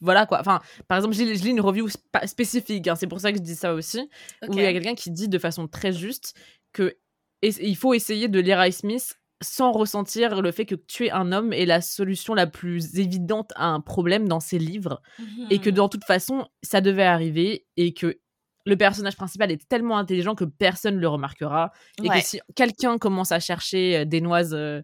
[0.00, 0.40] voilà quoi.
[0.40, 1.88] Enfin par exemple je lis, une review
[2.26, 4.10] spécifique, hein, c'est pour ça que je dis ça aussi,
[4.48, 6.34] où il y a quelqu'un qui dit de façon très juste
[6.72, 6.96] que
[7.42, 11.52] il faut essayer de lire Ice Smith sans ressentir le fait que tuer un homme
[11.52, 15.02] est la solution la plus évidente à un problème dans ses livres
[15.50, 15.74] et que Mhm.
[15.74, 18.18] dans toute façon, ça devait arriver et que
[18.66, 21.72] le personnage principal est tellement intelligent que personne ne le remarquera
[22.02, 24.82] et que si quelqu'un commence à chercher euh, des noises euh,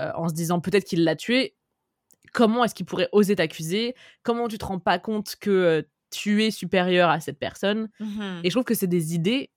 [0.00, 1.56] euh, en se disant peut-être qu'il l'a tué,
[2.32, 3.94] comment est-ce qu'il pourrait oser t'accuser?
[4.22, 7.88] Comment tu te rends pas compte que euh, tu es supérieur à cette personne?
[8.00, 8.40] Mhm.
[8.44, 9.50] Et je trouve que c'est des idées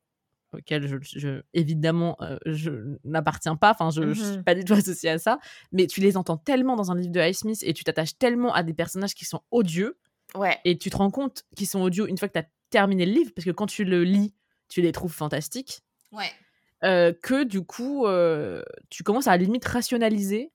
[0.54, 4.44] auxquelles je, je- évidemment euh, je n'appartiens pas, enfin je, je suis Mhm.
[4.44, 5.40] pas du tout associée à ça,
[5.72, 8.54] mais tu les entends tellement dans un livre de Highsmith Smith et tu t'attaches tellement
[8.54, 9.98] à des personnages qui sont odieux
[10.36, 10.58] Ouais.
[10.66, 13.12] et tu te rends compte qu'ils sont audio une fois que tu as terminé le
[13.12, 14.34] livre, parce que quand tu le lis,
[14.70, 15.82] tu les trouves fantastiques,
[16.14, 16.32] Ouais.
[16.86, 20.52] euh, que du coup, euh, tu commences à, limite rationaliser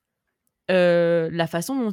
[0.68, 1.92] la façon dont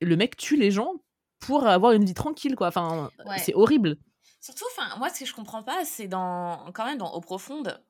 [0.00, 0.94] le mec tue les gens
[1.38, 2.68] pour avoir une vie tranquille, quoi.
[2.68, 3.38] Enfin, Ouais.
[3.38, 3.96] c'est horrible.
[4.42, 7.80] Surtout, enfin, moi, ce que je comprends pas, c'est dans, quand même dans Eau Profonde.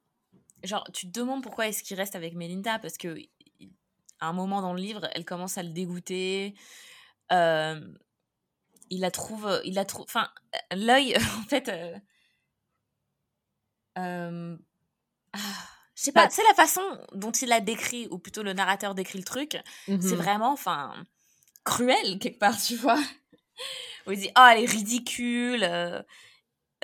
[0.63, 3.17] Genre, tu te demandes pourquoi est-ce qu'il reste avec Melinda, parce que
[4.21, 6.55] à un moment dans le livre, elle commence à le dégoûter.
[7.33, 7.81] Euh,
[8.91, 10.29] il la trouve, il la trouve, enfin,
[10.73, 11.69] l'œil, en fait.
[11.71, 11.99] euh,
[13.99, 14.57] euh,
[15.33, 15.39] ah,
[15.95, 18.53] je sais pas, Bah, tu sais la façon dont il la décrit, ou plutôt le
[18.53, 20.15] narrateur décrit le truc, c'est Mhm.
[20.17, 20.95] vraiment, enfin,
[21.65, 23.01] cruel quelque part, tu vois.
[24.07, 26.05] où il dit oh elle est ridicule.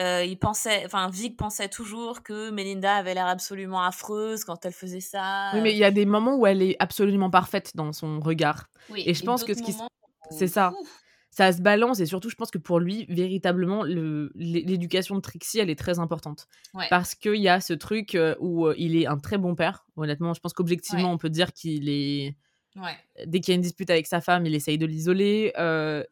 [0.00, 4.72] Euh, il pensait, enfin Vic pensait toujours que Melinda avait l'air absolument affreuse quand elle
[4.72, 5.50] faisait ça.
[5.54, 8.68] Oui, mais il y a des moments où elle est absolument parfaite dans son regard.
[8.90, 9.88] Oui, et je pense que ce qui, moments
[10.30, 10.72] c'est ça.
[10.80, 10.88] Ouf.
[11.30, 15.20] ça se balance et surtout, je pense que pour lui, véritablement, le- l'é- l'éducation de
[15.20, 16.86] Trixie, elle est très importante Ouais.
[16.90, 19.84] parce qu'il y a ce truc euh, où euh, il est un très bon père.
[19.96, 21.14] Honnêtement, je pense qu'objectivement, Ouais.
[21.14, 22.36] on peut dire qu'il est
[22.76, 22.96] Ouais.
[23.26, 25.52] dès qu'il y a une dispute avec sa femme, il essaye de l'isoler.
[25.58, 26.04] euh,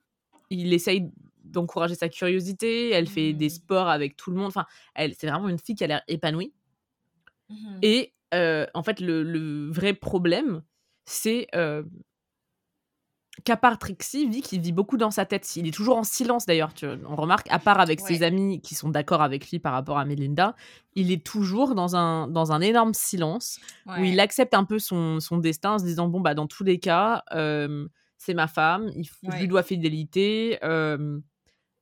[0.51, 1.11] il essaye
[1.53, 2.91] d'encourager sa curiosité.
[2.91, 3.51] Elle fait des Mhm.
[3.51, 4.47] sports avec tout le monde.
[4.49, 6.53] Enfin, elle, c'est vraiment une fille qui a l'air épanouie.
[7.51, 7.79] Mhm.
[7.83, 10.63] Et euh, en fait, le, le vrai problème,
[11.05, 11.83] c'est euh,
[13.45, 15.57] qu'à part Trixie, Vic, il vit beaucoup dans sa tête.
[15.57, 16.73] Il est toujours en silence d'ailleurs.
[17.07, 20.05] On remarque, à part avec ses amis qui sont d'accord avec lui par rapport à
[20.07, 20.57] Melinda,
[20.95, 23.61] il est toujours dans un, dans un énorme silence
[24.01, 26.65] où il accepte un peu son, son destin en se disant bon bah dans tous
[26.65, 31.21] les cas euh, c'est ma femme il, je lui dois fidélité euh,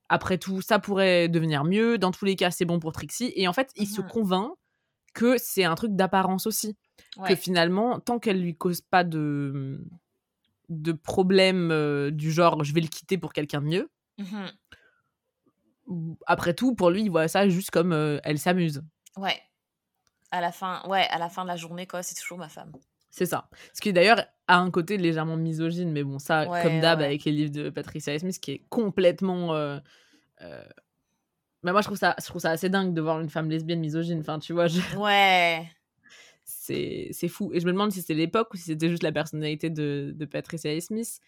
[0.09, 3.47] après tout ça pourrait devenir mieux dans tous les cas c'est bon pour Trixie et
[3.47, 4.07] en fait il se Mhm.
[4.07, 4.51] convainc
[5.13, 6.75] que c'est un truc d'apparence aussi
[7.27, 9.83] que finalement tant qu'elle lui cause pas de
[10.69, 14.51] de problème euh, du genre je vais le quitter pour quelqu'un de mieux Mhm.
[16.27, 18.83] après tout pour lui il voit ça juste comme euh, elle s'amuse
[19.17, 19.39] Ouais.
[20.31, 22.73] À la fin, ouais, à la fin de la journée, quoi, c'est toujours ma femme.
[23.09, 23.47] C'est ça.
[23.73, 27.05] Ce qui d'ailleurs a un côté légèrement misogyne, mais bon, ça, Ouais, comme d'hab ouais.
[27.05, 29.55] avec les livres de Patricia Smith, qui est complètement.
[29.55, 29.79] euh,
[30.41, 30.63] euh,
[31.63, 33.79] Mais moi, je trouve, ça, je trouve ça assez dingue de voir une femme lesbienne
[33.79, 34.19] misogyne.
[34.19, 35.67] Enfin, tu vois, je- Ouais.
[36.43, 37.51] c'est fou.
[37.53, 40.25] Et je me demande si c'était l'époque ou si c'était juste la personnalité de, de
[40.25, 41.19] Patricia Smith.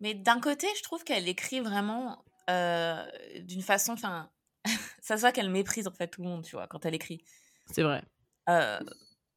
[0.00, 3.02] Mais d'un côté, je trouve qu'elle écrit vraiment euh,
[3.40, 4.28] d'une façon, enfin,
[5.00, 7.22] ça se voit qu'elle méprise en fait tout le monde, tu vois, quand elle écrit.
[7.70, 8.02] C'est vrai.
[8.50, 8.78] Euh,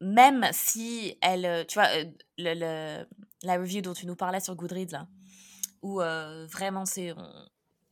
[0.00, 2.04] même si elle, euh, tu vois, euh,
[2.38, 3.06] le, le-
[3.42, 5.08] la review dont tu nous parlais sur Goodreads là,
[5.82, 7.14] où euh, vraiment c'est,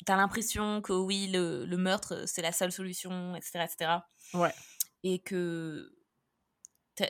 [0.07, 3.90] t'as l'impression que oui, le, le meurtre c'est la seule solution, etc., etc.
[4.35, 4.53] Ouais.
[5.05, 5.92] Et que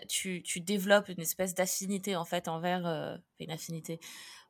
[0.08, 3.98] tu, tu développes une espèce d'affinité en fait envers, euh, une affinité,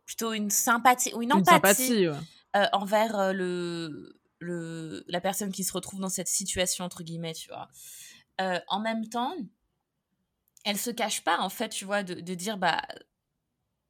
[0.05, 2.09] plutôt une sympathie ou une Une empathie sympathie.
[2.09, 2.17] ouais.
[2.57, 7.49] euh, envers le, le, la personne qui se retrouve dans cette situation, entre guillemets, tu
[7.49, 7.69] vois.
[8.69, 9.35] En même temps,
[10.65, 12.83] elle se cache pas, en fait, tu vois, de, de dire, bah,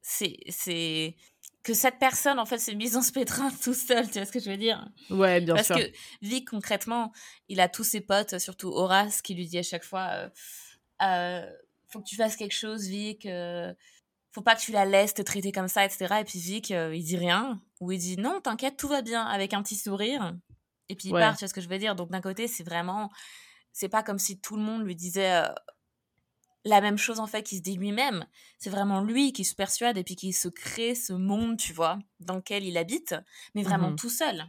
[0.01, 1.15] c'est, c'est,
[1.63, 4.31] que cette personne, en fait, s'est mise en ce pétrin tout seul, tu vois ce
[4.31, 4.87] que je veux dire?
[5.09, 5.77] Ouais, bien Parce sûr.
[5.77, 7.11] que Vic, concrètement,
[7.47, 10.29] il a tous ses potes, surtout Horace, qui lui dit à chaque fois euh,
[11.01, 11.49] Euh,
[11.89, 13.25] faut que tu fasses quelque chose, Vic.
[13.25, 13.73] euh,
[14.31, 16.21] faut pas que tu la laisses te traiter comme ça, etc.
[16.21, 17.61] Et puis Vic, il dit rien.
[17.79, 20.35] Ou il dit non, t'inquiète, tout va bien, avec un petit sourire.
[20.89, 21.19] Et puis il Ouais.
[21.21, 21.95] part, tu vois ce que je veux dire?
[21.95, 23.09] Donc d'un côté, c'est vraiment.
[23.73, 25.43] C'est pas comme si tout le monde lui disait
[26.65, 28.25] la même chose, en fait, qu'il se dit lui-même.
[28.57, 31.99] C'est vraiment lui qui se persuade et puis qui se crée ce monde, tu vois,
[32.19, 33.15] dans lequel il habite,
[33.55, 33.95] mais vraiment Mhm.
[33.95, 34.45] tout seul.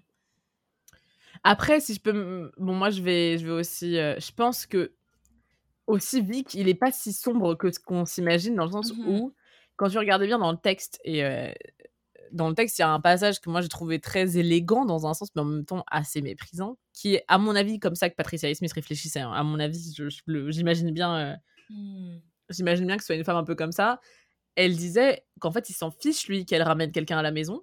[1.44, 2.50] Après, si je peux.
[2.58, 3.98] Bon, moi, je vais, je vais aussi.
[3.98, 4.92] euh, je pense que.
[5.86, 9.04] Aussi, Vic, il est pas si sombre que ce qu'on s'imagine, dans le sens Mhm.
[9.04, 9.34] où,
[9.76, 11.50] quand tu regardais bien dans le texte, et euh,
[12.32, 15.06] dans le texte, il y a un passage que moi j'ai trouvé très élégant dans
[15.06, 18.10] un sens, mais en même temps assez méprisant, qui est, à mon avis, comme ça
[18.10, 19.20] que Patricia Smith réfléchissait.
[19.20, 19.32] hein.
[19.32, 19.94] À mon avis,
[20.50, 21.36] j'imagine bien, euh,
[21.70, 22.18] Hmm.
[22.48, 24.00] j'imagine bien que ce soit une femme un peu comme ça.
[24.56, 27.62] Elle disait qu'en fait, il s'en fiche, lui, qu'elle ramène quelqu'un à la maison,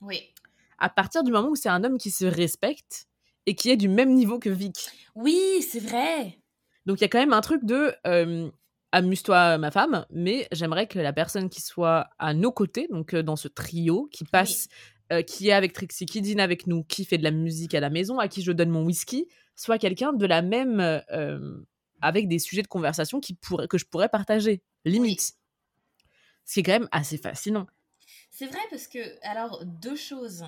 [0.00, 0.32] Oui.
[0.78, 3.06] à partir du moment où c'est un homme qui se respecte
[3.46, 4.88] et qui est du même niveau que Vic.
[5.16, 6.38] Oui, c'est vrai.
[6.86, 8.48] Donc il y a quand même un truc de euh,
[8.92, 13.22] amuse-toi ma femme, mais j'aimerais que la personne qui soit à nos côtés, donc euh,
[13.22, 14.68] dans ce trio, qui passe,
[15.12, 17.80] euh, qui est avec Trixie, qui dîne avec nous, qui fait de la musique à
[17.80, 21.02] la maison, à qui je donne mon whisky, soit quelqu'un de la même,
[22.00, 25.34] avec des sujets de conversation qui pourrait, que je pourrais partager, limite.
[26.44, 27.66] Ce qui est quand même assez fascinant.
[28.30, 30.44] C'est vrai parce que, alors, deux choses.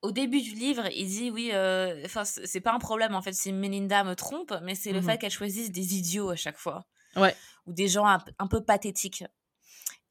[0.00, 3.22] Au début du livre, il dit oui, euh, enfin, c- c'est pas un problème en
[3.22, 5.06] fait si Melinda me trompe, mais c'est le Mhm.
[5.06, 6.86] fait qu'elle choisisse des idiots à chaque fois.
[7.14, 7.36] Ouais.
[7.66, 9.22] Ou des gens un peu pathétiques.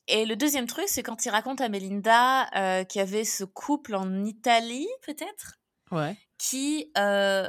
[0.08, 3.44] Et le deuxième truc, c'est quand il raconte à Melinda euh, qu'il y avait ce
[3.44, 5.60] couple en Italie, peut-être,
[5.92, 6.16] Ouais.
[6.38, 7.48] qui, euh,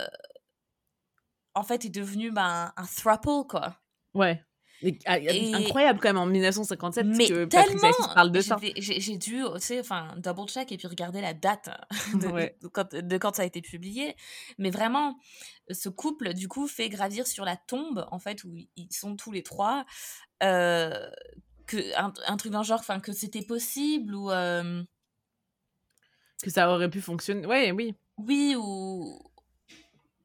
[1.55, 3.77] en fait, est devenu bah, un, un throuple, quoi.
[4.15, 4.43] Ouais.
[4.85, 8.57] Et- ah, Et- Incroyable quand même en 1957 Mais que tellement Smith parle de ça.
[8.77, 11.71] J'ai- dû, tu sais, enfin, double check et puis regarder la date
[12.15, 12.57] de, Ouais.
[12.63, 14.17] de quand, de quand ça a été publié.
[14.59, 15.17] Mais vraiment,
[15.71, 19.31] ce couple, du coup, fait gravir sur la tombe, en fait, où ils sont tous
[19.31, 19.85] les trois,
[20.43, 21.09] euh,
[21.69, 24.83] que, un, un truc dans le genre, enfin, que c'était possible, ou euh,
[26.43, 27.47] Que ça aurait pu fonctionner.
[27.47, 27.95] Ouais, oui.
[28.17, 29.17] oui, ou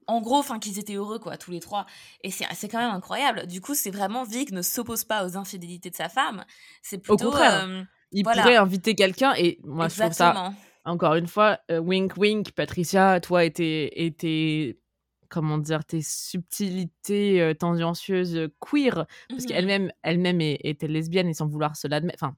[0.07, 1.85] en gros, enfin, qu'ils étaient heureux, quoi, tous les trois.
[2.23, 3.45] Et c'est c'est quand même incroyable.
[3.47, 6.45] Du coup, c'est vraiment Vic ne s'oppose pas aux infidélités de sa femme.
[6.81, 7.25] C'est plutôt.
[7.31, 7.65] contraire.
[7.67, 8.41] euh, Il Voilà.
[8.43, 10.33] pourrait inviter quelqu'un et moi je trouve ça
[10.85, 14.79] encore une fois, euh, wink wink, Patricia, toi et tes,
[15.27, 19.47] comment dire, tes subtilités euh, tendancieuses queer, parce Mhm.
[19.49, 22.23] qu'elle-même elle-même était lesbienne et sans vouloir se l'admettre.
[22.23, 22.37] Enfin,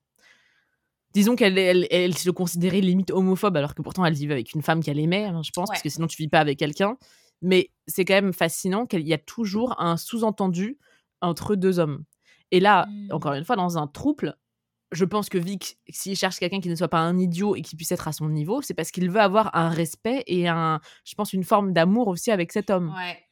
[1.13, 4.61] disons qu'elle elle, elle se considérait limite homophobe, alors que pourtant elle vivait avec une
[4.63, 6.97] femme qu'elle aimait, hein, je pense, parce que sinon tu vis pas avec quelqu'un.
[7.41, 10.77] Mais c'est quand même fascinant qu'il y a toujours un sous-entendu
[11.21, 12.03] entre deux hommes.
[12.51, 13.11] Et là, Mm.
[13.11, 14.37] encore une fois, dans un trouble,
[14.91, 17.75] je pense que Vic, s'il cherche quelqu'un qui ne soit pas un idiot et qui
[17.75, 21.13] puisse être à son niveau, c'est parce qu'il veut avoir un respect et un, je
[21.15, 22.93] pense, une forme d'amour aussi avec cet homme.
[22.95, 23.23] Ouais.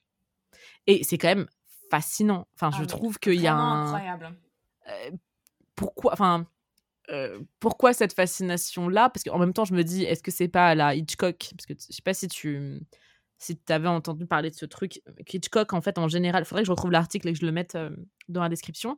[0.86, 1.48] Et c'est quand même
[1.90, 2.48] fascinant.
[2.56, 3.86] Enfin, Ah, je mais trouve qu'il y a un.
[3.86, 4.38] incroyable.
[4.88, 5.12] Euh,
[5.76, 6.46] pourquoi, enfin,
[7.10, 9.10] euh, pourquoi cette fascination-là?
[9.10, 11.52] Parce qu'en même temps, je me dis, est-ce que c'est pas la Hitchcock?
[11.58, 12.82] Parce que je sais pas si tu
[13.38, 15.02] si tu avais entendu parler de ce truc.
[15.26, 17.46] que Hitchcock, en fait, en général, il faudrait que je retrouve l'article et que je
[17.46, 17.90] le mette euh,
[18.30, 18.98] dans la description.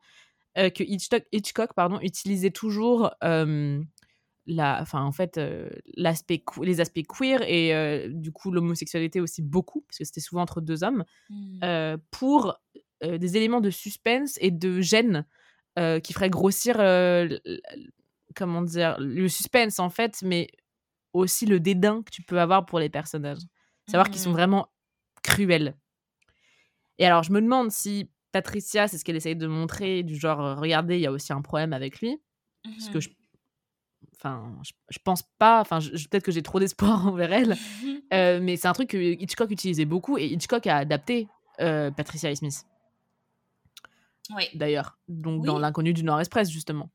[0.58, 3.82] euh, que Hitchcock, Hitchcock pardon, utilisait toujours euh,
[4.48, 9.42] la, enfin, en fait, euh, l'aspect, les aspects queer et euh, du coup l'homosexualité aussi
[9.44, 11.60] beaucoup, parce que c'était souvent entre deux hommes Mm.
[11.64, 12.58] euh, pour
[13.04, 15.26] euh, des éléments de suspense et de gêne
[15.78, 17.38] euh, qui feraient grossir, euh,
[18.36, 20.48] comment dire, le suspense en fait, mais
[21.14, 23.40] aussi le dédain que tu peux avoir pour les personnages.
[23.90, 24.36] Savoir qu'ils sont Mhm.
[24.36, 24.68] vraiment
[25.24, 25.76] cruels.
[26.98, 30.42] Et alors, je me demande si Patricia, c'est ce qu'elle essaye de montrer, du genre,
[30.42, 32.22] euh, regardez, il y a aussi un problème avec lui.
[32.64, 33.02] Parce que Mhm.
[33.02, 33.10] je.
[34.16, 35.62] Enfin, je, je pense pas.
[35.62, 37.56] Enfin, peut-être que j'ai trop d'espoir envers elle.
[38.12, 41.28] Euh, mais c'est un truc que Hitchcock utilisait beaucoup et Hitchcock a adapté
[41.60, 42.66] euh, Patricia Smith,
[44.36, 44.46] Oui.
[44.56, 44.98] d'ailleurs.
[45.08, 45.60] Donc dans.
[45.60, 46.90] L'inconnu du Nord Express, justement.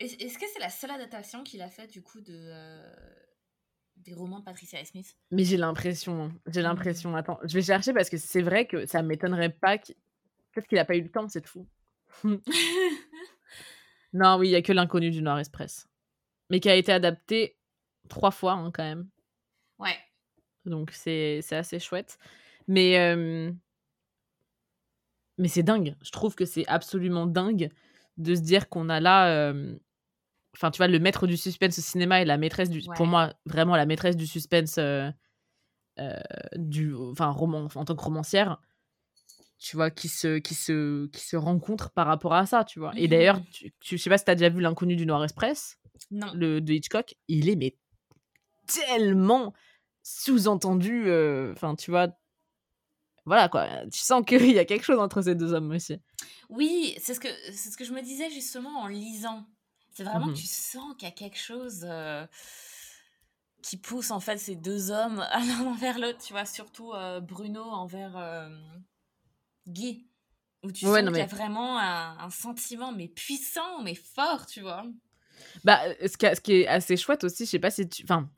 [0.00, 2.92] Est- Est-ce que c'est la seule adaptation qu'il a fait du coup de euh,
[3.98, 6.64] des romans de Patricia Smith Mais j'ai l'impression, hein, j'ai Mm.
[6.64, 7.16] l'impression.
[7.16, 9.78] Attends, je vais chercher parce que c'est vrai que ça m'étonnerait pas.
[9.78, 9.96] qu'il-
[10.52, 11.66] Peut-être qu'il a pas eu le temps, c'est fou.
[14.12, 15.86] Non, oui, il y a que L'inconnu du Nord Express.
[16.50, 17.56] Mais qui a été adapté
[18.08, 19.08] trois fois, hein, quand même.
[19.78, 19.96] Ouais.
[20.64, 22.18] Donc c'est c'est assez chouette.
[22.68, 23.52] Mais, euh,
[25.38, 25.94] mais c'est dingue.
[26.02, 27.70] Je trouve que c'est absolument dingue
[28.16, 29.28] de se dire qu'on a là.
[29.50, 29.76] euh,
[30.56, 32.80] Enfin, tu vois, le maître du suspense au cinéma et la maîtresse du.
[32.96, 35.10] Pour moi, vraiment la maîtresse du suspense euh,
[35.98, 36.18] euh,
[36.56, 36.94] du.
[36.94, 38.58] Enfin, roman, en tant que romancière.
[39.58, 42.92] Tu vois, qui se, qui, se, qui se rencontrent par rapport à ça, tu vois.
[42.96, 43.08] Et Mhm.
[43.10, 45.78] d'ailleurs, tu, tu- je sais pas si t'as déjà vu L'inconnu du Nord Express,
[46.10, 46.30] Non.
[46.34, 47.14] le, de Hitchcock.
[47.28, 47.74] Il est, mais
[48.66, 49.54] tellement
[50.02, 51.04] sous-entendu.
[51.06, 52.08] euh, Enfin, tu vois.
[53.24, 53.66] Voilà, quoi.
[53.92, 55.98] Tu sens qu'il y a quelque chose entre ces deux hommes aussi.
[56.48, 59.44] Oui, c'est ce que c'est ce que je me disais justement en lisant.
[59.96, 62.26] C'est vraiment que tu sens qu'il y a quelque chose euh,
[63.62, 67.62] qui pousse en fait ces deux hommes l'un envers l'autre, tu vois, surtout euh, Bruno
[67.62, 68.48] envers euh,
[69.66, 70.06] Guy.
[70.62, 74.46] Où tu Ouais, sens qu'il y a vraiment un, un sentiment, mais puissant, mais fort,
[74.46, 74.84] tu vois.
[75.64, 78.02] Bah, ce, qui a- ce qui est assez chouette aussi, je sais pas si tu.
[78.04, 78.28] Enfin,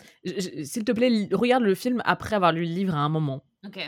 [0.65, 3.45] s'il te plaît, regarde le film après avoir lu le livre à un moment.
[3.67, 3.79] Ok.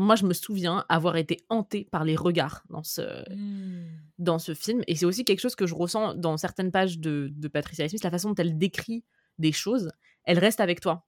[0.00, 3.02] Moi, je me souviens avoir été hantée par les regards dans ce,
[3.34, 3.84] Hmm.
[4.18, 4.82] dans ce film.
[4.86, 8.02] Et c'est aussi quelque chose que je ressens dans certaines pages de, de Patricia Smith,
[8.02, 9.04] la façon dont elle décrit
[9.38, 9.90] des choses,
[10.24, 11.06] elle reste avec toi.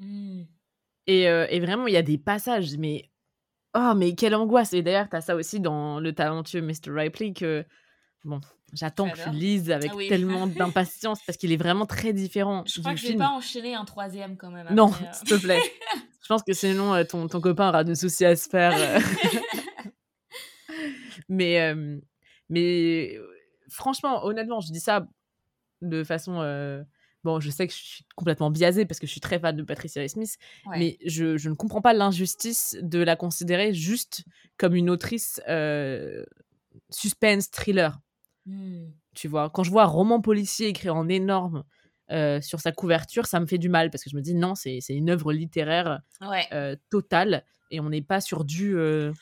[0.00, 0.42] Hmm.
[1.06, 3.10] Et, euh, et vraiment, il y a des passages, mais.
[3.74, 4.72] Oh, mais quelle angoisse!
[4.74, 6.90] Et d'ailleurs, t'as ça aussi dans le talentueux Mr.
[6.90, 7.64] Ripley que.
[8.24, 8.40] Bon,
[8.72, 10.08] j'attends que tu lises avec oui.
[10.08, 13.20] tellement d'impatience parce qu'il est vraiment très différent Je du crois que je vais film.
[13.20, 14.66] pas enchaîner un troisième quand même.
[14.74, 15.06] Non, euh.
[15.12, 15.60] s'il te plaît.
[16.22, 18.72] Je pense que sinon, euh, ton, ton copain aura de soucis à se faire.
[18.76, 19.00] euh.
[21.28, 21.74] mais,
[22.48, 23.18] mais
[23.68, 25.06] franchement, honnêtement, je dis ça
[25.80, 26.84] de façon.
[27.24, 29.62] Bon, je sais que je suis complètement biaisée parce que je suis très fan de
[29.62, 30.78] Patricia Smith, Ouais.
[30.78, 34.24] mais je, je ne comprends pas l'injustice de la considérer juste
[34.58, 35.40] comme une autrice
[36.90, 37.98] suspense thriller.
[38.46, 38.86] Hmm.
[39.14, 41.64] Tu vois, quand je vois un roman policier écrit en énorme
[42.10, 44.54] euh, sur sa couverture, ça me fait du mal parce que je me dis non,
[44.54, 46.46] c'est une œuvre littéraire Ouais.
[46.52, 49.12] euh, totale et on n'est pas sur du euh,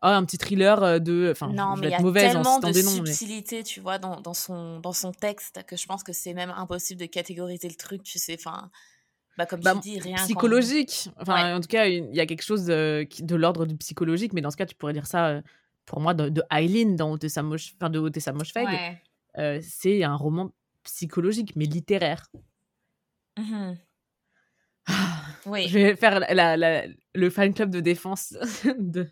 [0.00, 2.02] ah, un petit thriller euh, de enfin non, je mais vais il y être a
[2.02, 4.92] mauvaise en tellement citant de des noms mais subtilité, tu vois, dans, dans, son, dans
[4.94, 8.36] son texte que je pense que c'est même impossible de catégoriser le truc, tu sais.
[8.38, 8.70] Enfin,
[9.36, 11.52] bah, comme Bah, tu dis, rien psychologique enfin Ouais.
[11.54, 12.66] en tout cas il y a quelque chose
[13.10, 15.40] qui- de l'ordre du psychologique mais dans ce cas tu pourrais dire ça
[15.90, 17.98] pour moi de, de Eileen dans Otessa Mosh enfin de
[18.32, 19.02] Moshfegh Ouais.
[19.38, 20.50] euh, c'est un roman
[20.84, 22.26] psychologique mais littéraire
[23.36, 23.76] Mhm.
[25.46, 25.68] Oui.
[25.68, 28.34] je vais faire la, la- le fan club de défense
[28.78, 29.08] de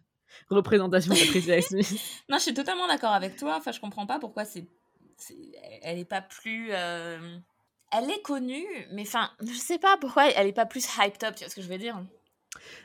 [0.51, 1.91] représentation de Patricia Smith
[2.29, 3.57] Non, je suis totalement d'accord avec toi.
[3.57, 4.67] Enfin, je comprends pas pourquoi c'est.
[5.83, 6.69] Elle est pas plus.
[6.73, 7.39] euh,
[7.93, 11.35] Elle est connue, mais enfin, je sais pas pourquoi elle est pas plus hyped up,
[11.35, 11.99] tu vois ce que je veux dire?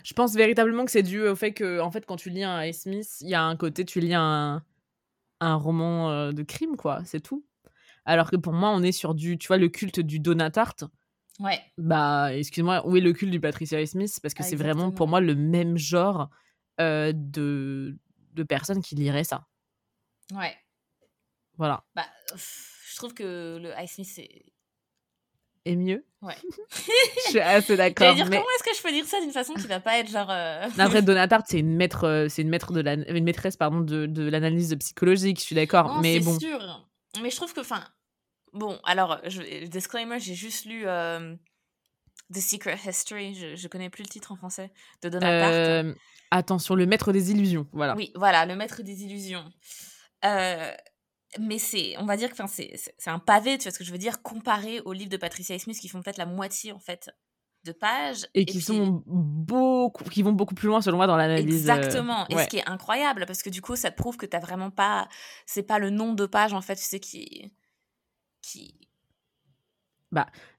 [0.04, 2.58] Je pense véritablement que c'est dû au fait que, en fait, quand tu lis un
[2.58, 2.72] A.
[2.74, 4.64] Smith, il y a un côté, tu lis un,
[5.40, 7.46] un roman euh, de crime, quoi, c'est tout.
[8.06, 10.84] Alors que pour moi, on est sur du, tu vois, le culte du Donatarte.
[11.40, 11.60] Ouais.
[11.78, 14.20] Bah, excuse-moi, où est le cul du Patricia Smith?
[14.22, 16.30] Parce que Ah, c'est vraiment pour moi le même genre
[16.80, 17.98] euh, de,
[18.34, 19.48] de personnes qui liraient ça.
[20.34, 20.56] Ouais.
[21.58, 21.84] Voilà.
[21.96, 24.46] Bah, pff, je trouve que le Ice Smith, c'est.
[25.66, 26.36] Et mieux Ouais.
[27.26, 28.14] Je suis assez d'accord.
[28.16, 30.10] dire, Mais comment est-ce que je peux dire ça d'une façon qui va pas être
[30.10, 30.30] genre.
[30.30, 33.58] euh, après, Donna Tartt, c'est une maître, euh, c'est une maître de la, une maîtresse
[33.58, 35.40] pardon de, de l'analyse psychologique.
[35.40, 35.88] Je suis d'accord.
[35.96, 36.90] Non, Mais c'est bon, sûr.
[37.22, 37.84] Mais je trouve que, enfin,
[38.54, 41.36] bon, alors, je, disclaimer, j'ai juste lu euh,
[42.34, 44.72] The Secret History, je, je connais plus le titre en français,
[45.02, 45.54] de Donna Tartt.
[45.54, 45.94] euh,
[46.32, 47.68] attention, le maître des illusions.
[47.74, 47.96] Voilà.
[47.96, 49.44] Oui, voilà, le maître des illusions.
[50.26, 50.72] Euh,
[51.40, 53.92] mais c'est, on va dire que c'est, c'est un pavé, tu vois ce que je
[53.92, 57.10] veux dire, comparé aux livres de Patricia Smith qui font peut-être la moitié, en fait,
[57.64, 58.28] de pages.
[58.34, 61.70] Et qui puis- sont beaucoup, qui vont beaucoup plus loin selon moi dans l'analyse.
[61.70, 62.28] euh, Exactement.
[62.30, 64.70] Et ce qui est incroyable, parce que du coup, ça te prouve que t'as vraiment
[64.72, 65.08] pas.
[65.46, 67.52] C'est pas le nombre de pages, en fait, tu sais, qui.
[68.42, 68.76] qui...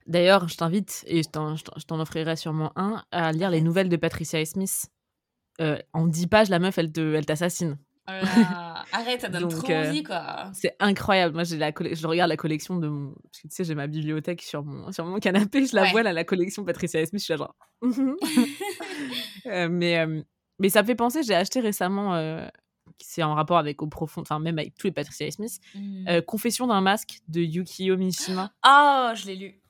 [0.07, 4.43] D'ailleurs, je t'invite, et je t'en offrirai sûrement un, à lire les nouvelles de Patricia
[4.45, 4.87] Smith.
[5.61, 7.77] Euh, en 10 pages, la meuf, elle, te, elle t'assassine.
[8.07, 8.11] Oh
[8.91, 10.51] arrête, ça donne Donc, trop euh, envie, quoi.
[10.53, 11.33] C'est incroyable.
[11.33, 13.13] Moi, j'ai la je regarde la collection de mon.
[13.13, 15.65] Parce que tu sais, j'ai ma bibliothèque sur mon, sur mon canapé.
[15.65, 15.91] Je la Ouais.
[15.91, 17.19] vois, là, la collection Patricia Smith.
[17.21, 17.55] Je suis là, genre.
[19.47, 20.21] Euh, mais, euh,
[20.59, 22.15] mais ça me fait penser, j'ai acheté récemment.
[22.15, 22.47] euh,
[22.99, 25.59] c'est en rapport avec Au Profond, enfin, même avec tous les Patricia Smith.
[25.75, 26.07] Mm.
[26.07, 28.51] euh, Confession d'un masque de Yukio Mishima.
[28.65, 29.61] Oh, je l'ai lu.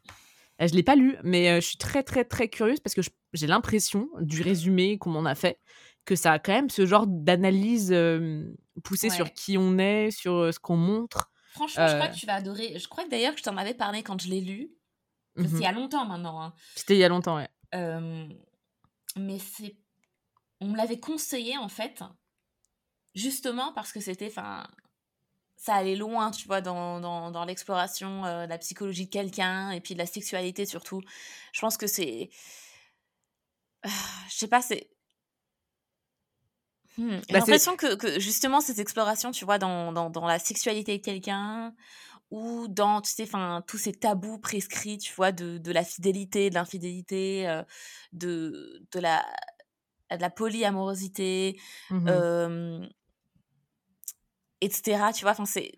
[0.62, 3.02] Euh, Je l'ai pas lu, mais euh, je suis très très très curieuse parce que
[3.34, 5.60] j'ai l'impression du résumé qu'on m'en a fait
[6.06, 8.46] que ça a quand même ce genre d'analyse euh,
[8.84, 9.15] poussée Ouais.
[9.15, 11.32] sur qui on est, sur ce qu'on montre.
[11.52, 12.78] Franchement, je crois que tu vas adorer.
[12.78, 14.70] Je crois que d'ailleurs, que je t'en avais parlé quand je l'ai lu.
[15.36, 15.54] Parce Mhm.
[15.56, 16.41] qu'il y a longtemps maintenant.
[16.41, 16.54] hein.
[16.76, 17.50] C'était il y a longtemps, ouais.
[17.74, 18.28] Euh,
[19.18, 19.76] mais c'est.
[20.62, 22.02] On me l'avait conseillé, en fait,
[23.13, 24.28] justement parce que c'était.
[24.28, 24.68] Enfin.
[25.58, 29.80] Ça allait loin, tu vois, dans, dans, dans l'exploration de la psychologie de quelqu'un et
[29.80, 31.02] puis de la sexualité surtout.
[31.54, 32.30] Je pense que c'est.
[33.84, 33.89] Ah,
[34.30, 34.89] je sais pas, c'est.
[36.97, 40.25] Hmm, J'ai Bah, c'est- l'impression que, que justement cette exploration, tu vois, dans, dans, dans
[40.25, 41.73] la sexualité de quelqu'un
[42.31, 46.49] ou dans, tu sais, enfin, tous ces tabous prescrits, tu vois, de, de la fidélité,
[46.49, 47.63] de l'infidélité, euh,
[48.13, 49.25] de, de la
[50.12, 52.05] de la polyamorosité, Mhm.
[52.08, 52.88] euh,
[54.62, 55.12] etc.
[55.13, 55.73] Tu vois, enfin, c'est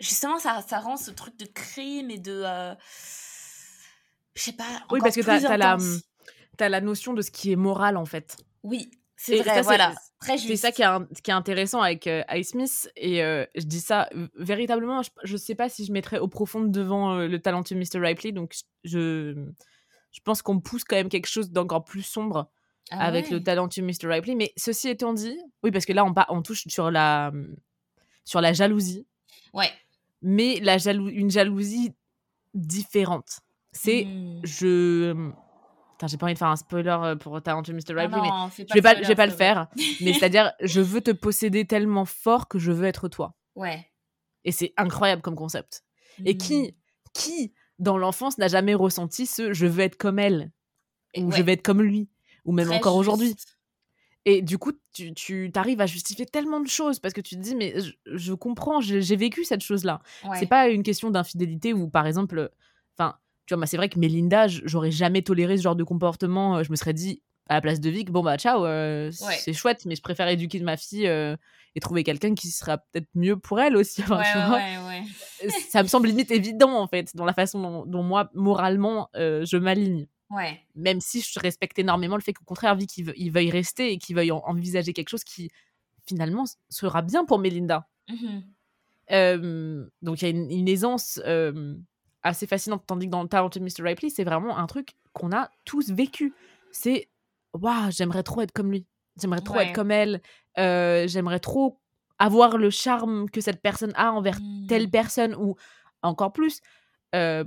[0.00, 2.74] justement ça, ça rend ce truc de crime et de, euh,
[4.34, 5.78] je sais pas, Oui, parce que t'as- la-.
[6.56, 8.36] T'as la notion de ce qui est moral, en fait.
[8.62, 9.92] Oui, c'est vrai, ça, voilà,
[10.24, 10.48] très juste.
[10.48, 12.90] C'est ça qui est, un- qui est intéressant avec euh, Ice Smith.
[12.96, 16.60] Et euh, je dis ça véritablement, je, je sais pas si je mettrais au profond
[16.62, 17.98] devant euh, le talentueux Mr.
[18.00, 18.32] Ripley.
[18.32, 19.34] Donc je,
[20.12, 22.50] je pense qu'on pousse quand même quelque chose d'encore plus sombre
[22.90, 24.06] Ah avec le talentueux Mr.
[24.08, 24.34] Ripley.
[24.34, 27.32] Mais ceci étant dit, oui, parce que là, on, on touche sur la,
[28.24, 29.06] sur la jalousie,
[29.52, 29.70] Ouais.
[30.22, 31.92] mais la jalou une jalousie
[32.54, 33.40] différente.
[33.72, 34.40] C'est, Hmm.
[34.44, 35.30] je.
[36.06, 37.94] J'ai pas envie de faire un spoiler euh, pour talentueux Mr.
[37.96, 39.68] Ah Ripley, mais non, fais je vais pas, je vais pas le faire.
[40.00, 43.34] Mais c'est-à-dire, je veux te posséder tellement fort que je veux être toi.
[43.54, 43.90] Ouais.
[44.44, 45.84] Et c'est incroyable comme concept.
[46.24, 46.38] Et Hmm.
[46.38, 46.76] qui,
[47.12, 50.52] qui dans l'enfance n'a jamais ressenti ce je veux être comme elle
[51.14, 52.08] Et ou ouais, je veux être comme lui
[52.44, 53.34] ou même très encore aujourd'hui?
[54.26, 57.40] Et du coup, tu, tu arrives à justifier tellement de choses parce que tu te
[57.40, 60.00] dis mais je, je comprends, j'ai vécu cette chose-là.
[60.24, 60.38] Ouais.
[60.38, 62.50] C'est pas une question d'infidélité ou par exemple,
[63.46, 66.56] tu vois, moi c'est vrai que Mélinda, j'aurais jamais toléré ce genre de comportement.
[66.58, 69.36] Euh, Je me serais dit à la place de Vic, bon bah ciao, euh, Ouais.
[69.38, 71.36] c'est chouette, mais je préfère éduquer ma fille euh,
[71.74, 74.02] et trouver quelqu'un qui sera peut-être mieux pour elle aussi.
[74.22, 74.78] Enfin, Ouais,
[75.42, 79.08] ouais, ça me semble limite évident en fait dans la façon dont, dont moi moralement
[79.16, 80.58] euh, je m'aligne Ouais.
[80.74, 83.98] même si je respecte énormément le fait qu'au contraire Vic il, il veuille rester et
[83.98, 85.50] qu'il veuille en- envisager quelque chose qui
[86.08, 88.42] finalement sera bien pour Melinda Mhm.
[89.12, 91.20] Euh, donc il y a une, une aisance
[92.24, 93.82] assez fascinante tandis que dans Talented Mr.
[93.84, 96.34] Ripley c'est vraiment un truc qu'on a tous vécu
[96.72, 97.08] c'est
[97.52, 98.86] waouh j'aimerais trop être comme lui
[99.20, 99.66] j'aimerais trop Ouais.
[99.68, 100.20] être comme elle
[100.58, 101.80] Euh, j'aimerais trop
[102.18, 104.90] avoir le charme que cette personne a envers telle Hmm.
[104.90, 105.56] personne ou
[106.02, 106.60] encore plus
[107.14, 107.44] euh,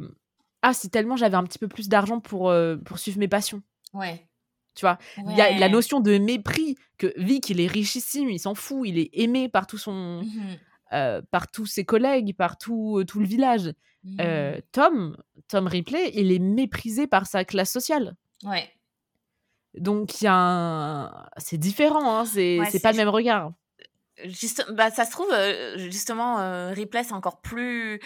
[0.62, 3.62] ah si tellement j'avais un petit peu plus d'argent pour euh, pour suivre mes passions
[3.94, 4.28] Ouais.
[4.76, 8.40] tu vois il y a la notion de mépris que Vic il est richissime il
[8.40, 10.58] s'en fout il est aimé par tout son Mhm.
[10.94, 13.74] euh, par tous ses collègues par tout, tout le village
[14.08, 14.18] Mhm.
[14.22, 18.70] Euh, Tom Tom Ripley il est méprisé par sa classe sociale Ouais.
[19.76, 21.26] donc il y a un...
[21.38, 23.52] c'est différent hein, c'est Ouais, pas le même regard
[24.26, 28.00] Juste, bah, ça se trouve, euh, justement, euh, Ripley, c'est encore plus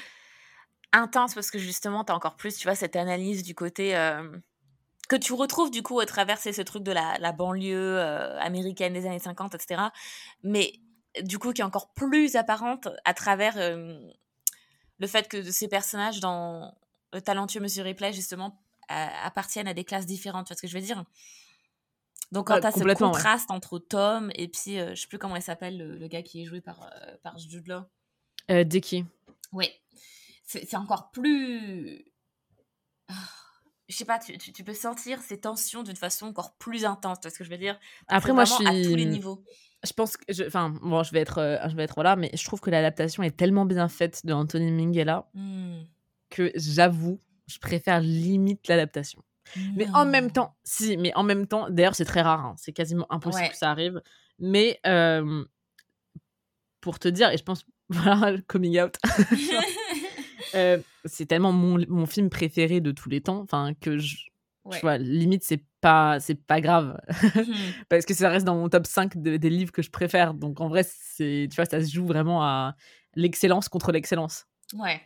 [0.92, 4.30] intense parce que justement, tu as encore plus, tu vois, cette analyse du côté euh,
[5.08, 7.98] que tu retrouves du coup à travers c'est ce truc de la, la banlieue
[8.40, 9.84] américaine des années 50, etc.
[10.44, 10.74] Mais
[11.22, 13.98] du coup, qui est encore plus apparente à travers euh,
[15.02, 16.78] le fait que ces personnages dans
[17.12, 20.46] le talentueux Monsieur Ripley, justement, appartiennent à des classes différentes.
[20.48, 21.04] Tu vois ce que je veux dire?
[22.32, 22.96] Donc, quand tu as ce ouais.
[22.96, 26.22] contraste entre Tom et puis, euh, je sais plus comment il s'appelle, le, le gars
[26.22, 27.82] qui est joué par, euh, par Jude Law.
[28.52, 29.04] Euh, Dicky.
[29.52, 29.70] Oui.
[30.46, 32.06] C'est encore plus.
[33.08, 33.14] Ah,
[33.88, 37.20] Je sais pas, tu, tu, tu peux sentir ces tensions d'une façon encore plus intense.
[37.20, 37.80] Tu vois ce que je veux dire?
[38.08, 39.44] Après, moi, je vraiment à tous les suis- niveaux.
[39.84, 40.32] Je pense que.
[40.34, 42.70] je- Enfin, bon, je vais être, euh, je vais être là, mais je trouve que
[42.70, 45.82] l'adaptation est tellement bien faite de Anthony Minghella Hmm.
[46.30, 49.24] que j'avoue, je préfère limite l'adaptation.
[49.76, 50.32] Mais en même Non.
[50.32, 53.50] temps, si, mais en même temps, d'ailleurs, c'est très rare, hein, c'est quasiment impossible Ouais.
[53.50, 54.02] que ça arrive.
[54.40, 55.44] Mais euh,
[56.80, 58.98] pour te dire, et je pense, voilà, coming out,
[60.56, 64.28] euh, c'est tellement mon, mon film préféré de tous les temps, enfin, que je,
[64.64, 64.78] Ouais.
[64.78, 67.46] tu vois, limite, c'est pas, c'est pas grave, Mhm.
[67.90, 70.34] parce que ça reste dans mon top 5 de- des livres que je préfère.
[70.36, 72.76] Donc en vrai, c'est, tu vois, ça se joue vraiment à
[73.16, 74.46] l'excellence contre l'excellence.
[74.76, 75.02] ouais.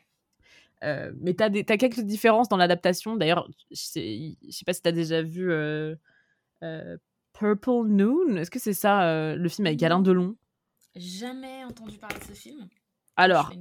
[0.83, 3.15] Euh, mais t'as, des, t'as quelques différences dans l'adaptation.
[3.15, 5.95] D'ailleurs, je sais, je sais pas si t'as déjà vu euh,
[6.63, 6.97] euh,
[7.33, 8.35] Purple Noon.
[8.35, 10.01] Est-ce que c'est ça, le film avec Alain.
[10.01, 10.35] Delon?
[10.95, 12.67] Jamais entendu parler de ce film.
[13.15, 13.51] Alors,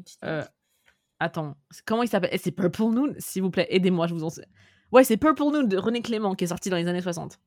[1.20, 2.30] attends, comment il s'appelle?
[2.32, 4.46] Eh, C'est Purple Noon S'il vous plaît, aidez-moi, je vous en sais.
[4.94, 7.40] Ouais, c'est Purple Noon de René Clément qui est sorti dans les années 60.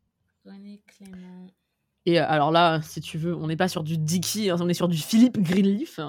[0.43, 1.47] René Clément.
[2.05, 4.67] Et euh, alors là, si tu veux, on n'est pas sur du Dicky, hein, on
[4.67, 6.01] est sur du Philippe Greenleaf,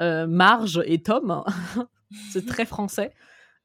[0.00, 1.32] euh, Marge et Tom.
[1.32, 1.44] hein.
[2.30, 3.12] c'est très français.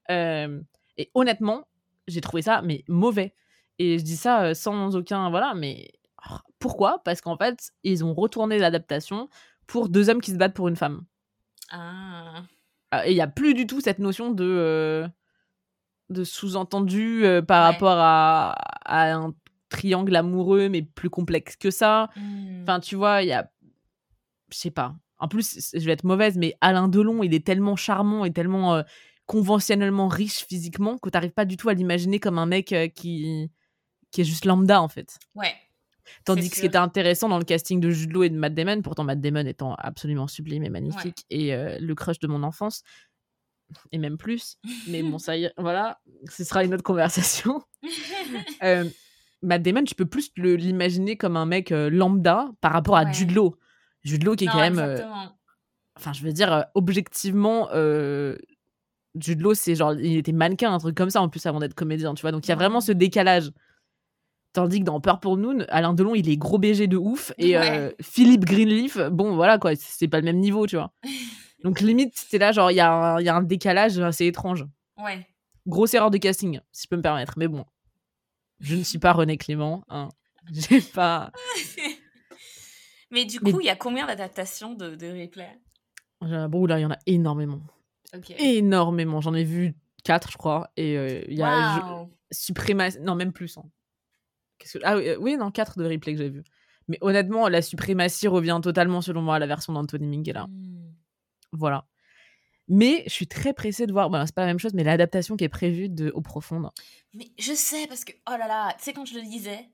[0.09, 0.59] Euh,
[0.97, 1.67] et honnêtement,
[2.07, 3.35] j'ai trouvé ça mais mauvais.
[3.77, 5.91] Et je dis ça sans aucun voilà, mais
[6.31, 7.03] oh, pourquoi?
[7.05, 9.29] Parce qu'en fait, ils ont retourné l'adaptation
[9.67, 11.05] pour deux hommes qui se battent pour une femme.
[11.69, 12.41] Ah.
[12.95, 15.07] Euh, Et il y a plus du tout cette notion de euh,
[16.13, 17.73] de sous-entendu euh, par Ouais.
[17.73, 18.51] rapport à,
[18.85, 19.33] à un
[19.69, 22.09] triangle amoureux, mais plus complexe que ça.
[22.15, 22.61] Hmm.
[22.61, 23.49] Enfin, tu vois, il y a.
[24.51, 24.95] Je sais pas.
[25.17, 28.75] En plus, je vais être mauvaise, mais Alain Delon, il est tellement charmant et tellement
[28.75, 28.83] euh,
[29.25, 33.49] conventionnellement riche physiquement que t'arrives pas du tout à l'imaginer comme un mec euh, qui
[34.11, 35.17] qui est juste lambda en fait.
[35.33, 35.53] Ouais.
[36.25, 38.53] Tandis que ce qui était intéressant dans le casting de Jude Law et de Matt
[38.53, 42.83] Damon, pourtant Matt Damon étant absolument sublime et magnifique et le crush de mon enfance
[43.91, 44.57] et même plus.
[44.87, 45.99] Mais bon, ça y est, voilà,
[46.29, 47.61] ce sera une autre conversation.
[48.63, 48.85] Euh,
[49.41, 53.13] Matt Damon, tu peux plus l'imaginer comme un mec euh, lambda par rapport à Ouais.
[53.13, 53.57] Jude Law.
[54.03, 54.99] Jude Law qui est quand même, euh,
[55.97, 57.67] enfin, je veux dire, euh, objectivement,
[59.15, 61.73] Jude Law, c'est genre, il était mannequin, un truc comme ça en plus avant d'être
[61.75, 62.31] comédien, tu vois.
[62.31, 63.51] Donc il y a vraiment ce décalage.
[64.53, 67.33] Tandis que dans Purple Noon, Alain Delon, il est gros BG de ouf.
[67.37, 67.95] Et Ouais.
[68.01, 70.93] Philippe Greenleaf, bon, voilà quoi, c'est pas le même niveau, tu vois.
[71.63, 74.25] Donc limite, c'est là, genre, il y, a un- il y a un décalage assez
[74.25, 74.65] étrange.
[74.97, 75.25] Ouais.
[75.65, 77.33] Grosse erreur de casting, si je peux me permettre.
[77.37, 77.65] Mais bon,
[78.59, 79.83] je ne suis pas René Clément.
[79.89, 80.09] Hein.
[80.51, 81.31] J'ai pas.
[83.11, 85.59] Mais du coup, il y a combien d'adaptations de, de replay?
[86.23, 87.61] Euh, Bon, là, il y en a énormément.
[88.39, 89.21] Énormément.
[89.21, 90.69] J'en ai vu quatre, je crois.
[90.77, 92.11] Et euh, il y a je- Waouh.
[92.31, 92.99] suprématie.
[93.01, 93.57] Non, même plus.
[93.57, 93.63] hein.
[94.59, 94.79] Que...
[94.83, 96.43] Ah oui, euh, oui, non, quatre de replay que j'ai vu.
[96.87, 100.47] Mais honnêtement, la suprématie revient totalement, selon moi, à la version d'Anthony Minghella.
[100.47, 100.91] Hmm.
[101.53, 101.85] Voilà.
[102.67, 104.09] Mais je suis très pressée de voir.
[104.09, 106.69] Bon, c'est pas la même chose, mais l'adaptation qui est prévue de Eau Profonde.
[107.13, 109.69] Mais je sais, parce que, oh là là, tu sais, quand je le lisais,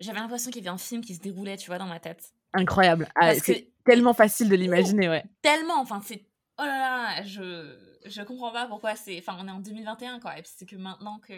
[0.00, 2.32] j'avais l'impression qu'il y avait un film qui se déroulait, tu vois, dans ma tête.
[2.52, 3.08] Incroyable.
[3.14, 5.24] Ah, Parce que c'est tellement facile de l'imaginer, ouais.
[5.42, 6.26] tellement, enfin, c'est.
[6.58, 9.18] Oh là là, je, je comprends pas pourquoi c'est.
[9.18, 10.38] Enfin, on est en 2021, quoi.
[10.38, 11.34] Et puis c'est que maintenant que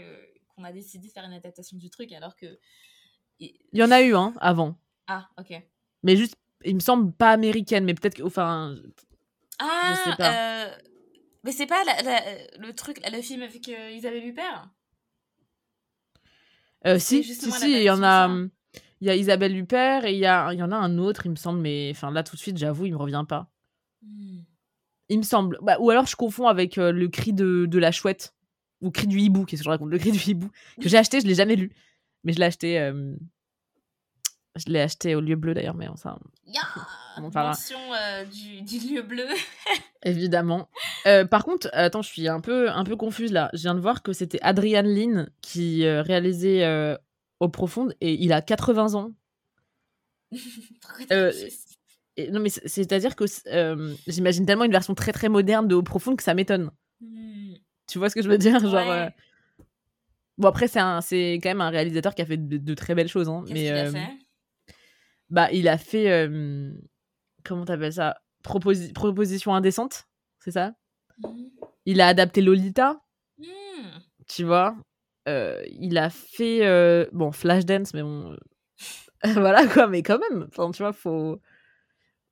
[0.54, 2.58] qu'on a décidé de faire une adaptation du truc, alors que.
[3.40, 4.76] Il y en a eu, hein, avant.
[5.06, 5.60] Ah, ok.
[6.02, 8.22] Mais juste, il me semble pas américaine, mais peut-être que.
[8.22, 8.76] Enfin,
[9.58, 10.32] Ah, sais pas.
[10.66, 10.76] euh,
[11.44, 14.70] mais c'est pas la- la- le truc, le film avec euh, Isabelle Huppert?
[16.86, 18.26] Euh, si, si, il y en a.
[18.26, 18.50] hum,
[19.00, 21.26] Il y a Isabelle Huppert et il y, a, il y en a un autre,
[21.26, 23.48] il me semble, mais enfin là tout de suite, j'avoue, il me revient pas.
[24.02, 24.40] Hmm.
[25.08, 25.58] Il me semble.
[25.62, 28.34] Bah, ou alors je confonds avec euh, le cri de, de la chouette.
[28.80, 29.90] Ou cri du hibou, qu'est-ce que je raconte?
[29.90, 30.50] Le cri du hibou.
[30.80, 31.72] Que j'ai acheté, je l'ai jamais lu.
[32.24, 32.78] Mais je l'ai acheté.
[34.66, 35.88] Je l'ai acheté au lieu bleu d'ailleurs, mais
[37.18, 37.52] On en parlera.
[37.52, 39.26] Mention euh, du, du lieu bleu.
[40.02, 40.68] évidemment.
[41.06, 43.50] Euh, par contre, attends, je suis un peu, un peu confuse là.
[43.54, 46.96] Je viens de voir que c'était Adrian Lynn qui euh, réalisait euh,
[47.40, 49.12] Eau Profonde et il a 80 ans.
[52.16, 53.24] Et- non, mais c'est- c'est-à-dire que
[54.08, 56.70] j'imagine tellement une version très très moderne de Eau Profonde que ça m'étonne.
[57.00, 57.54] Hmm.
[57.86, 58.58] Tu vois ce que je veux dire?
[58.58, 58.74] Genre.
[58.88, 59.14] Ouais.
[60.36, 63.28] Bon, après, c'est quand même un réalisateur qui a fait de, de très belles choses.
[63.28, 64.08] Hein, mais fait?
[65.30, 66.10] Bah, il a fait.
[66.10, 66.72] euh,
[67.44, 70.06] comment t'appelles ça Proposi- Proposition indécente,
[70.38, 70.72] c'est ça?
[71.22, 71.46] Hmm.
[71.86, 73.00] Il a adapté Lolita,
[73.38, 73.98] Hmm.
[74.28, 74.76] tu vois?
[75.28, 76.66] Euh, il a fait.
[76.66, 78.32] euh, bon, Flashdance, mais bon.
[78.32, 78.36] euh,
[79.42, 80.46] voilà quoi, mais quand même.
[80.50, 81.40] Enfin, tu vois, faut.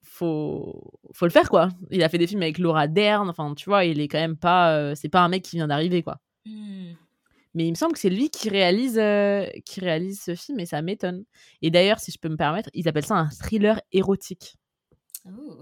[0.09, 1.68] Faut, faut le faire quoi.
[1.90, 4.36] Il a fait des films avec Laura Dern, enfin tu vois, il est quand même
[4.36, 4.94] pas.
[4.94, 6.18] c'est pas un mec qui vient d'arriver quoi.
[6.47, 6.92] Hmm.
[7.57, 10.66] Mais il me semble que c'est lui qui réalise, euh, qui réalise ce film et
[10.66, 11.24] ça m'étonne.
[11.62, 14.57] Et d'ailleurs, si je peux me permettre, ils appellent ça un thriller érotique
[15.24, 15.57] Ouh.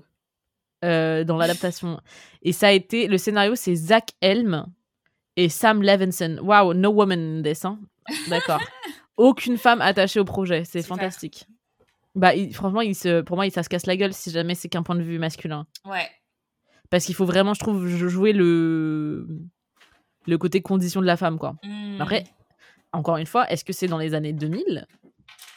[0.84, 2.00] euh, dans l'adaptation.
[2.42, 3.06] Et ça a été.
[3.06, 4.66] Le scénario, c'est Zach Helm
[5.36, 6.38] et Sam Levinson.
[6.42, 7.64] Wow, no woman in this.
[7.64, 7.78] hein.
[8.28, 8.60] D'accord.
[9.16, 10.64] Aucune femme attachée au projet.
[10.64, 11.46] C'est fantastique.
[12.16, 14.54] Bah, il- franchement, il se, pour moi, il, ça se casse la gueule si jamais
[14.56, 15.66] c'est qu'un point de vue masculin.
[15.84, 16.08] Ouais.
[16.90, 19.26] Parce qu'il faut vraiment, je trouve, jou- jouer le,
[20.26, 21.56] le côté condition de la femme, quoi.
[21.62, 22.00] Hmm.
[22.00, 22.24] Après,
[22.92, 24.86] encore une fois, est-ce que c'est dans les années 2000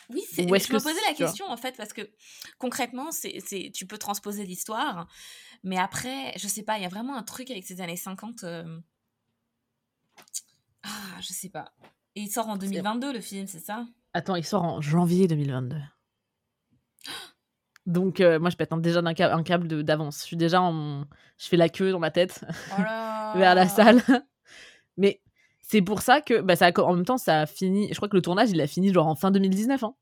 [0.09, 2.09] Oui, c'est, je me que posais c'est- la question en fait parce que
[2.57, 5.07] concrètement, c'est, c'est, tu peux transposer l'histoire,
[5.63, 8.43] mais après, je sais pas, il y a vraiment un truc avec ces années 50.
[8.43, 8.79] euh,
[10.83, 11.71] Ah, je sais pas.
[12.15, 13.85] Et il sort en 2022 le film, c'est ça?
[14.13, 15.75] Attends, il sort en janvier 2022.
[17.85, 20.19] Donc, euh, moi, je pète un- déjà d'un câble- un câble de- d'avance.
[20.21, 21.05] Je suis déjà en.
[21.37, 22.81] Je fais la queue dans ma tête Oh
[23.37, 24.01] vers la salle.
[24.97, 25.21] Mais
[25.61, 26.41] c'est pour ça que.
[26.41, 27.87] Bah, ça a- en même temps, ça a fini.
[27.89, 29.83] Je crois que le tournage, il a fini genre en fin 2019.
[29.83, 29.95] Hein.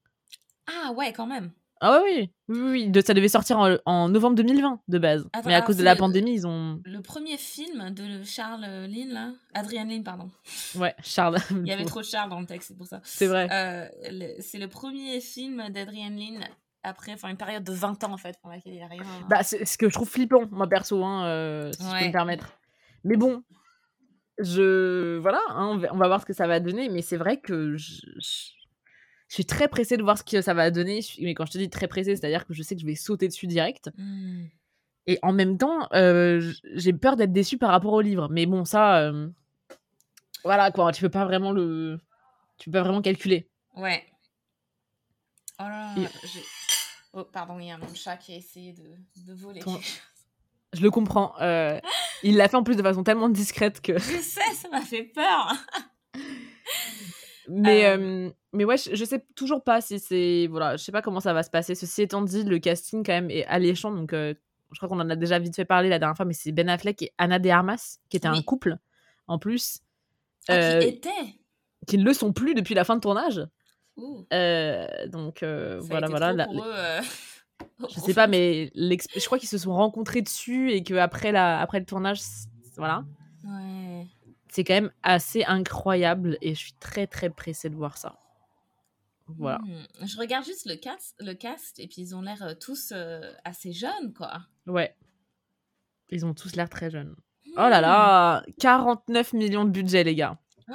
[0.67, 1.51] Ah ouais, quand même.
[1.81, 2.57] Ah, ouais, oui.
[2.71, 2.89] Oui.
[2.89, 5.27] De- ça devait sortir en, en novembre 2020 de base.
[5.33, 6.81] Attends, Mais à alors, cause de la pandémie, ils ont.
[6.85, 10.31] Le premier film de Charles Lynn, là, Adrian Lynn, pardon.
[10.75, 11.37] Ouais, Charles.
[11.51, 13.01] Il y avait trop de Charles dans le texte, c'est pour ça.
[13.03, 13.47] C'est vrai.
[13.51, 13.87] Euh,
[14.39, 16.39] c'est le premier film d'Adrian Lynn
[16.83, 19.01] après enfin, une période de 20 ans en fait pour laquelle il a rien.
[19.27, 22.11] Bah, c'est ce que je trouve flippant, moi perso, hein, euh, si je peux me
[22.11, 22.57] permettre.
[23.03, 23.43] Mais bon,
[24.39, 25.17] je.
[25.17, 28.01] Voilà, hein, on, va, voir ce que ça va donner, mais c'est vrai que je,
[28.19, 28.51] je-
[29.27, 31.01] je suis très pressée de voir ce que ça va donner.
[31.01, 32.95] Je Mais quand je te dis très pressée, c'est-à-dire que je sais que je vais
[32.95, 33.89] sauter dessus direct.
[33.97, 34.45] Hmm.
[35.07, 38.27] Et en même temps, euh, j'ai peur d'être déçue par rapport au livre.
[38.29, 38.99] Mais bon, ça.
[39.01, 39.27] euh,
[40.43, 41.99] Voilà, quoi, tu peux pas vraiment le.
[42.57, 43.49] Tu peux pas vraiment calculer.
[43.75, 44.03] Ouais.
[45.59, 46.09] Oh là là,
[47.13, 48.83] Oh, pardon, il y a mon chat qui a essayé de,
[49.25, 49.61] de voler.
[49.61, 49.79] Ton-
[50.76, 51.34] Je le comprends.
[51.41, 51.80] euh,
[52.23, 53.97] il l'a fait en plus de façon tellement discrète que.
[53.97, 55.53] Je sais, ça m'a fait peur.
[57.47, 57.97] Mais, Euh.
[57.97, 60.47] euh, mais ouais, je, je sais toujours pas si c'est.
[60.49, 61.76] Voilà, je sais pas comment ça va se passer.
[61.76, 63.91] Ceci étant dit, le casting, quand même, est alléchant.
[63.91, 64.34] Donc, je
[64.78, 67.03] crois qu'on en a déjà vite fait parler la dernière fois, mais c'est Ben Affleck
[67.03, 68.78] et Anna de Armas, qui étaient un couple,
[69.28, 69.80] en plus,
[70.47, 71.09] Ah, qui était
[71.88, 73.45] qui ne le sont plus depuis la fin de tournage.
[73.97, 76.07] Donc, voilà, voilà.
[76.07, 77.01] trop la- pour eux,
[77.89, 81.86] je sais pas, mais je crois qu'ils se sont rencontrés dessus et qu'après après le
[81.86, 82.22] tournage,
[82.78, 83.03] voilà.
[83.43, 84.08] Ouais.
[84.49, 88.18] C'est quand même assez incroyable et je suis très, très pressée de voir ça.
[89.28, 89.58] Voilà.
[89.60, 90.06] Hmm.
[90.06, 93.34] Je regarde juste le cast, le cast et puis ils ont l'air euh, tous euh,
[93.43, 94.41] assez jeunes, quoi.
[94.68, 94.95] Ouais.
[96.10, 97.16] Ils ont tous l'air très jeunes.
[97.58, 100.38] Oh là là 49 millions de budget, les gars.
[100.70, 100.74] Oh,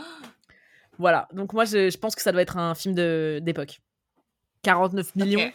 [0.98, 1.28] Voilà.
[1.32, 3.80] Donc moi, je, je pense que ça doit être un film d'époque.
[4.62, 5.50] 49 millions.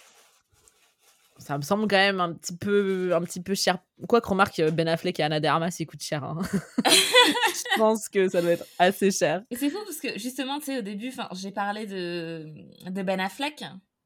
[1.37, 3.77] Ça me semble quand même un petit peu, un petit peu cher.
[4.07, 6.23] Quoi que remarque, Ben Affleck et Anna de Armas, ils coûtent cher.
[6.23, 6.39] hein.
[6.85, 9.43] je pense que ça doit être assez cher.
[9.51, 12.45] Et c'est fou parce que justement, tu sais, au début, j'ai parlé de,
[12.89, 13.63] de Ben Affleck.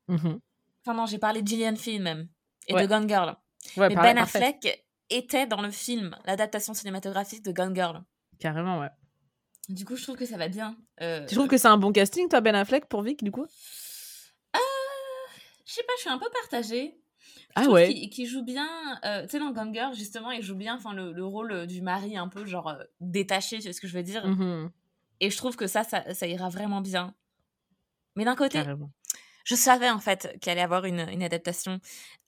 [0.07, 0.39] Mhm.
[0.83, 2.27] Enfin, non, j'ai parlé de Gillian Flynn même.
[2.67, 2.83] Et Ouais.
[2.83, 3.35] de Gone Girl.
[3.77, 4.37] Ouais, Mais Ben parfait.
[4.39, 8.01] Affleck était dans le film, l'adaptation cinématographique de Gone Girl.
[8.39, 8.89] Carrément, ouais.
[9.69, 10.75] Du coup, je trouve que ça va bien.
[11.01, 13.45] Euh, Tu trouves que c'est un bon casting, toi, Ben Affleck, pour Vic, du coup?
[15.65, 16.95] Je sais pas, je suis un peu partagée.
[17.57, 18.67] Je Ah ouais qu'il joue bien.
[19.05, 21.65] euh, tu sais, dans Gone Girl, justement, il joue bien enfin, le, le rôle euh,
[21.65, 24.25] du mari un peu, genre, euh, détaché, tu sais ce que je veux dire?
[24.25, 24.71] Mhm.
[25.21, 27.13] Et je trouve que ça, ça, ça ira vraiment bien.
[28.15, 28.89] Mais d'un côté, Carrément.
[29.45, 31.79] je savais en fait qu'il allait y avoir une, une adaptation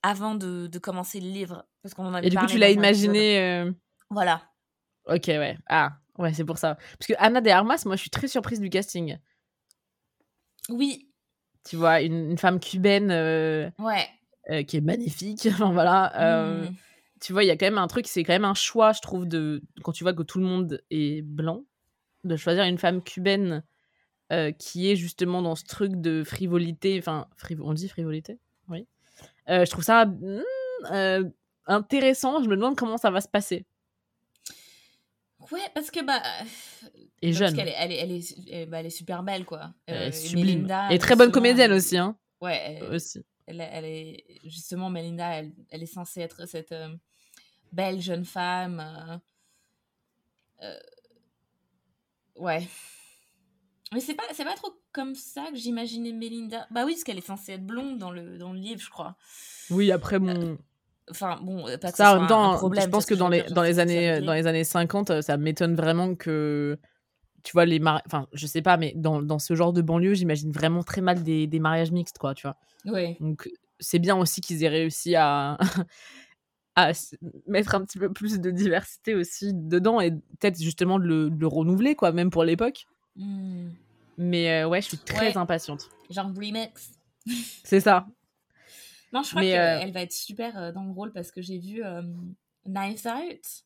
[0.02, 1.66] avant de, de commencer le livre.
[1.82, 3.38] Parce qu'on en avait Et du coup, tu l'as imaginé.
[3.38, 3.72] euh,
[4.10, 4.42] Voilà.
[5.06, 5.56] Ok, ouais.
[5.68, 6.76] Ah, ouais, c'est pour ça.
[6.98, 9.18] Parce que Anna de Armas, moi, je suis très surprise du casting.
[10.68, 11.10] Oui,
[11.64, 14.08] Tu vois, une, une femme cubaine euh, ouais.
[14.50, 15.46] Euh, qui est magnifique.
[15.50, 16.12] Enfin, voilà.
[16.20, 16.74] euh, Mm.
[17.20, 19.00] Tu vois, il y a quand même un truc, c'est quand même un choix, je
[19.00, 21.62] trouve, de quand tu vois que tout le monde est blanc,
[22.24, 23.62] de choisir une femme cubaine
[24.32, 26.98] euh, qui est justement dans ce truc de frivolité.
[26.98, 28.38] Enfin, frivo- on dit frivolité?
[28.68, 28.88] Oui.
[29.46, 30.42] Je trouve ça mm,
[30.90, 31.24] euh,
[31.66, 32.42] intéressant.
[32.42, 33.66] Je me demande comment ça va se passer.
[35.52, 36.20] Ouais, parce que bah.
[37.20, 37.54] Et parce jeune.
[37.56, 39.72] qu'elle est, elle est, elle est, elle- bah, elle est super belle, quoi.
[39.86, 40.62] Elle est sublime.
[40.62, 41.96] Melinda, et très bonne comédienne aussi.
[41.98, 42.16] Hein.
[42.40, 43.24] Ouais, elle, aussi.
[43.46, 44.24] Elle, elle est.
[44.44, 46.94] Justement, Melinda, elle, elle est censée être cette euh,
[47.72, 48.80] belle jeune femme.
[48.80, 49.18] euh,
[50.62, 50.80] euh,
[52.36, 52.66] ouais.
[53.92, 56.66] Mais c'est pas, c'est pas trop comme ça que j'imaginais Melinda.
[56.70, 59.16] Bah oui, parce qu'elle est censée être blonde dans le, dans le livre, je crois.
[59.70, 60.58] Oui, après, bon.
[61.10, 63.14] Enfin, bon, pas que Ça, en soit même un- temps, un problème, je pense que
[63.14, 66.78] vois dans les, dans, les années, dans les années 50, euh, ça m'étonne vraiment que,
[67.42, 68.02] tu vois, les mariages...
[68.06, 71.22] Enfin, je sais pas, mais dans, dans ce genre de banlieue, j'imagine vraiment très mal
[71.22, 72.56] des, des mariages mixtes, quoi, tu vois.
[73.20, 75.58] Donc, c'est bien aussi qu'ils aient réussi à,
[76.76, 76.92] à
[77.46, 81.38] mettre un petit peu plus de diversité aussi dedans et peut-être justement de le, de
[81.38, 82.86] le renouveler, quoi, même pour l'époque.
[83.16, 83.68] Hmm.
[84.18, 85.36] Mais euh, ouais, je suis très Ouais.
[85.36, 85.90] impatiente.
[86.10, 86.92] Genre remix.
[87.64, 88.06] C'est ça.
[89.12, 91.58] Non, je crois qu'elle euh, va être super euh, dans le rôle parce que j'ai
[91.58, 92.02] vu euh,
[92.66, 93.64] Knives Out.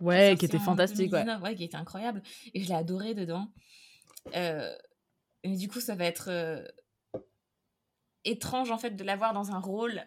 [0.00, 1.24] Ouais, qui était fantastique, ouais.
[1.24, 2.22] 2019, qui était incroyable.
[2.54, 3.48] Et je l'ai adoré dedans.
[4.34, 4.74] Euh,
[5.42, 6.62] et du coup, ça va être euh,
[8.24, 10.02] étrange en fait de l'avoir dans un rôle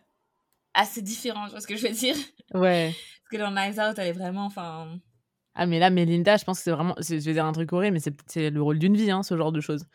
[0.73, 2.15] assez différent, tu vois ce que je veux dire?
[2.53, 2.91] Ouais.
[2.93, 4.99] Parce que dans Knives Out, elle est vraiment, enfin...
[5.55, 6.95] Ah, mais là, Melinda, je pense que c'est vraiment.
[6.97, 9.51] Je vais dire un truc horrible, mais c'est- le rôle d'une vie, hein, ce genre
[9.51, 9.85] de choses.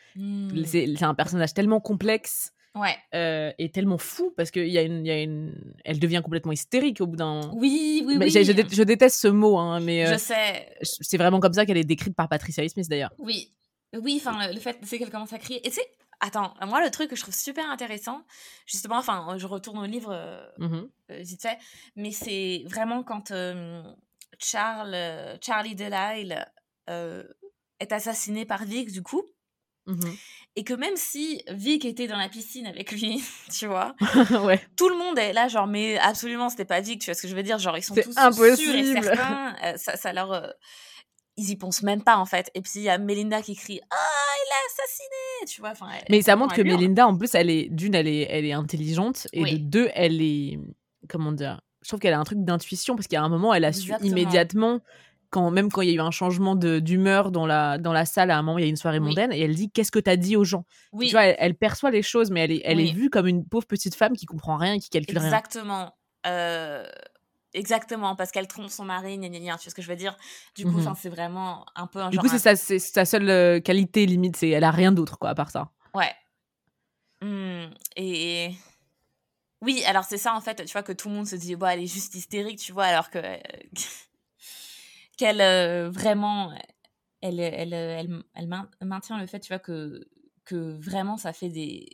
[0.65, 2.97] C'est c'est un personnage tellement complexe Ouais.
[3.15, 5.75] euh, et tellement fou parce qu'il y, a une- il y a une.
[5.85, 7.51] Elle devient complètement hystérique au bout d'un.
[7.55, 8.45] Oui, oui, Mais oui.
[8.45, 10.69] je, dé- je déteste ce mot, hein, mais euh, Je sais.
[10.83, 13.13] c'est vraiment comme ça qu'elle est décrite par Patricia Highsmith d'ailleurs.
[13.19, 13.53] Oui.
[13.97, 15.67] Oui, enfin, le, le fait c'est qu'elle commence à crier.
[15.67, 15.87] Et tu sais,
[16.21, 18.23] attends, moi, le truc que je trouve super intéressant,
[18.67, 20.47] justement, enfin, je retourne au livre euh,
[21.11, 21.57] euh, vite fait,
[21.97, 23.83] mais c'est vraiment quand euh,
[24.39, 26.45] Charles, euh, Charlie Delisle
[26.91, 27.25] euh,
[27.81, 29.23] est assassiné par Vic, du coup,
[29.89, 30.17] Mhm.
[30.57, 33.23] et que même si Vic était dans la piscine avec lui,
[33.53, 33.95] tu vois,
[34.45, 34.61] ouais.
[34.77, 37.29] tout le monde est là, genre, mais absolument, c'était pas Vic, tu vois ce que
[37.29, 39.03] je veux dire, genre, ils sont tous sûrs et impossible.
[39.03, 40.33] certains, euh, ça, ça leur...
[40.33, 40.49] euh,
[41.41, 42.51] ils y pensent même pas, en fait.
[42.57, 45.89] Et puis, il y a Melinda qui crie «Ah, il l'a assassiné!» Tu vois, enfin...
[46.11, 46.73] Mais ça montre que hurle.
[46.77, 49.61] Melinda, en plus, elle est d'une, elle est, elle est intelligente et Oui.
[49.61, 50.59] de deux, elle est
[51.09, 51.61] comment dire.
[51.83, 54.81] Je trouve qu'elle a un truc d'intuition parce a un moment, elle a su immédiatement.
[55.31, 58.31] Quand, même quand il y a eu un changement d'humeur dans la, dans la salle,
[58.31, 59.09] à un moment, il y a une soirée Oui.
[59.09, 60.65] mondaine, et elle dit Qu'est-ce que t'as dit aux gens?
[60.93, 62.89] Oui, Tu vois, elle, elle perçoit les choses, mais elle est, elle Oui.
[62.89, 65.27] est vue comme une pauvre petite femme qui comprend rien et qui calcule rien.
[65.27, 65.95] exactement.
[66.27, 66.85] Euh,
[67.55, 69.97] Exactement, parce qu'elle trompe son mari, gna gna gna, tu vois ce que je veux
[69.97, 70.17] dire?
[70.55, 72.25] Du coup, enfin, c'est vraiment un peu un Du genre...
[72.25, 75.35] coup, c'est un- sa, seule euh, qualité limite, c'est elle a rien d'autre, quoi, à
[75.35, 75.71] part ça.
[75.95, 76.13] Ouais.
[77.23, 78.51] Hmm, et...
[79.63, 81.73] Oui, alors c'est ça, en fait, tu vois, que tout le monde se dit, bah,
[81.73, 83.19] elle est juste hystérique, tu vois, alors que...
[85.19, 86.51] qu'elle, euh, vraiment...
[87.21, 90.09] Elle, elle, elle, elle main- maintient le fait, tu vois, que,
[90.45, 91.85] que vraiment, ça fait des...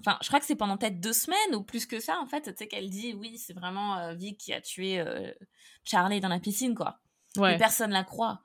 [0.00, 2.42] Enfin, je crois que c'est pendant peut-être deux semaines ou plus que ça, en fait,
[2.42, 5.32] tu sais, qu'elle dit, oui, c'est vraiment euh, Vic qui a tué euh,
[5.84, 7.00] Charlie dans la piscine, quoi.
[7.52, 8.42] Mais personne la croit.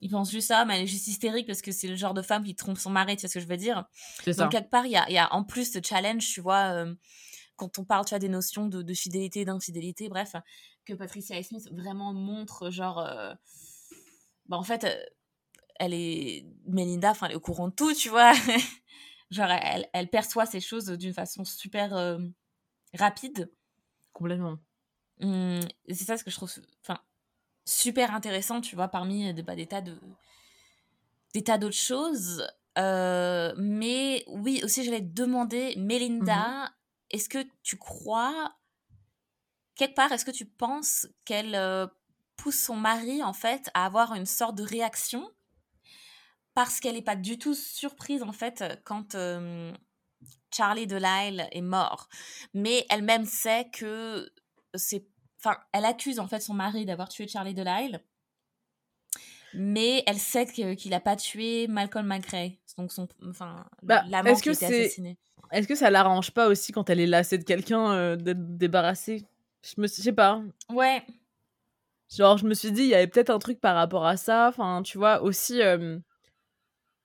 [0.00, 2.22] Ils pensent juste ça, mais elle est juste hystérique parce que c'est le genre de
[2.22, 3.84] femme qui trompe son mari, tu sais ce que je veux dire?
[4.24, 4.42] Ça.
[4.42, 6.84] Donc, quelque part, il y a, y a en plus ce challenge, tu vois,
[7.56, 10.36] quand on parle, tu vois, des notions de, de fidélité, d'infidélité, bref,
[10.84, 13.34] que Patricia Smith vraiment montre, genre, euh,
[14.46, 14.96] bah, en fait, euh,
[15.78, 18.32] elle est, Melinda, enfin, elle est au courant de tout, tu vois.
[19.30, 22.18] genre, elle, elle perçoit ces choses d'une façon super euh,
[22.94, 23.52] rapide.
[24.12, 24.58] Complètement.
[25.20, 26.52] Hum, et c'est ça ce que je trouve
[26.82, 27.00] enfin,
[27.64, 29.98] super intéressant, tu vois, parmi des, bah, des tas de
[31.34, 32.46] des tas d'autres choses.
[32.78, 36.72] Euh, mais oui, aussi, j'allais te demander, Melinda,
[37.10, 38.54] est-ce que tu crois,
[39.74, 41.86] quelque part, est-ce que tu penses qu'elle euh,
[42.36, 45.30] pousse son mari, en fait, à avoir une sorte de réaction?
[46.54, 49.72] Parce qu'elle n'est pas du tout surprise, en fait, quand euh,
[50.54, 52.08] Charlie Delisle est mort.
[52.54, 54.30] Mais elle-même sait que
[54.74, 55.06] c'est...
[55.38, 58.02] Enfin, elle accuse, en fait, son mari d'avoir tué Charlie Delisle.
[59.54, 62.52] Mais elle sait qu'il n'a pas tué Malcolm McRae.
[62.76, 65.18] Donc, son, enfin, Bah, l'amant qui que était c'est- assassiné.
[65.52, 69.24] Est-ce que ça l'arrange pas aussi quand elle est lassée de quelqu'un euh, d'être débarrassée?
[69.62, 70.42] Je me je sais pas.
[70.70, 71.02] Ouais.
[72.14, 74.48] Genre, je me suis dit, il y avait peut-être un truc par rapport à ça.
[74.48, 75.60] Enfin, tu vois, aussi.
[75.62, 75.98] euh,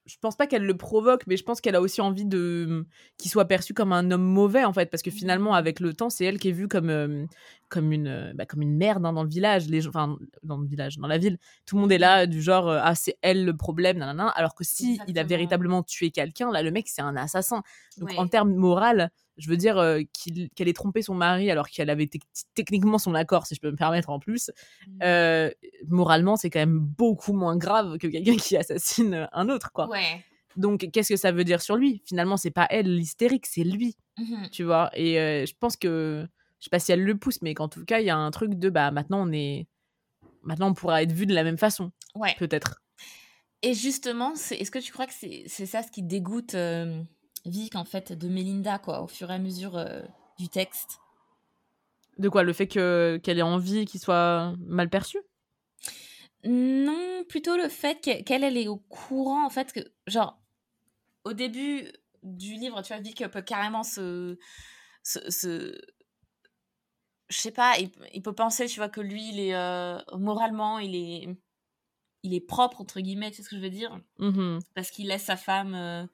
[0.06, 2.86] je pense pas qu'elle le provoque, mais je pense qu'elle a aussi envie de
[3.18, 4.89] qu'il soit perçu comme un homme mauvais, en fait.
[4.89, 7.26] Parce que finalement, avec le temps, c'est elle qui est vue comme, euh,
[7.70, 9.68] comme, une, euh, bah, comme une merde hein, dans le village.
[9.68, 11.38] Les enfin, dans le village, dans la ville.
[11.66, 14.28] Tout le monde est là, du genre, euh, ah, c'est elle le problème, nanana.
[14.30, 17.62] Alors que si il a véritablement tué quelqu'un, là, le mec, c'est un assassin.
[17.97, 18.18] Donc, Ouais.
[18.18, 20.01] en termes moral, je veux dire euh,
[20.55, 22.23] qu'elle ait trompé son mari alors qu'elle avait tec-
[22.55, 24.51] techniquement son accord, si je peux me permettre en plus.
[24.88, 24.99] Mm.
[25.03, 25.51] Euh,
[25.88, 29.88] moralement, c'est quand même beaucoup moins grave que quelqu'un qui assassine un autre, quoi.
[29.89, 30.23] Ouais.
[30.57, 32.01] Donc, qu'est-ce que ça veut dire sur lui?
[32.05, 34.49] Finalement, c'est pas elle l'hystérique, c'est lui, Mhm.
[34.51, 34.89] tu vois?
[34.93, 36.27] Et euh, je pense que,
[36.59, 38.29] je sais pas si elle le pousse, mais qu'en tout cas, il y a un
[38.32, 39.67] truc de, bah, maintenant, on est.
[40.43, 42.36] Maintenant, on pourra être vu de la même façon, Ouais.
[42.38, 42.82] peut-être.
[43.61, 46.55] Et justement, est-ce que tu crois que c'est ça ce qui dégoûte
[47.45, 50.01] Vic, en fait, de Melinda, quoi, au fur et à mesure euh,
[50.37, 50.99] du texte.
[52.17, 55.17] De quoi Le fait que qu'elle ait envie qu'il soit mal perçu?
[56.43, 60.39] Non, plutôt le fait que- qu'elle, elle est au courant, en fait, que, genre,
[61.25, 61.91] au début
[62.23, 64.37] du livre, tu vois, Vic peut carrément se...
[65.03, 65.79] se, se-
[67.29, 69.55] je sais pas, il, il peut penser, tu vois, que lui, il est...
[69.55, 71.29] euh, moralement, il est...
[72.23, 73.99] Il est propre, entre guillemets, tu sais ce que je veux dire?
[74.19, 74.59] Mhm.
[74.75, 76.05] Parce qu'il laisse sa femme euh,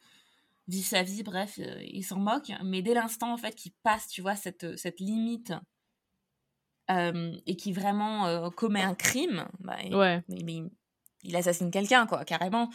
[0.68, 2.51] vivre sa vie, bref, euh, il s'en moque.
[2.63, 5.53] Mais dès l'instant, en fait, qu'il passe, tu vois, cette, cette limite...
[6.89, 10.24] euh, et qui vraiment euh, commet un crime, bah, il- Ouais.
[11.34, 12.70] assassine quelqu'un, quoi, carrément.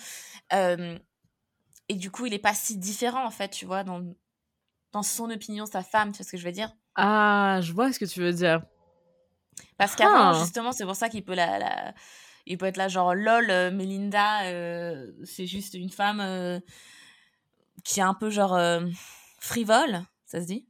[0.52, 0.98] Euh,
[1.88, 4.02] et du coup, il est pas si différent, en fait, tu vois, dans,
[4.92, 6.70] dans son opinion, sa femme, tu vois ce que je veux dire?
[6.94, 8.62] Ah, je vois ce que tu veux dire.
[9.78, 10.38] Parce qu'avant, ah.
[10.38, 11.94] justement, c'est pour ça qu'il peut la, la,
[12.46, 16.60] il peut être là, genre, lol, euh, Melinda, euh, c'est juste une femme euh,
[17.84, 18.58] qui est un peu, genre,
[19.38, 20.66] frivole, ça se dit?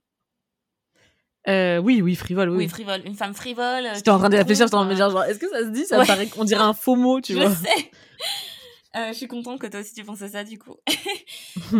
[1.46, 2.56] Oui, oui, frivole, oui.
[2.58, 3.02] Oui, frivole.
[3.04, 3.88] Une femme frivole.
[3.94, 5.60] J'étais en train de réfléchir, j'étais en train de me dire, genre, est-ce que ça
[5.60, 5.84] se dit?
[5.84, 7.50] Ça paraît qu'on dirait un faux mot, tu je vois.
[7.50, 7.90] Je sais.
[9.12, 10.76] je suis contente que toi aussi tu penses à ça, du coup.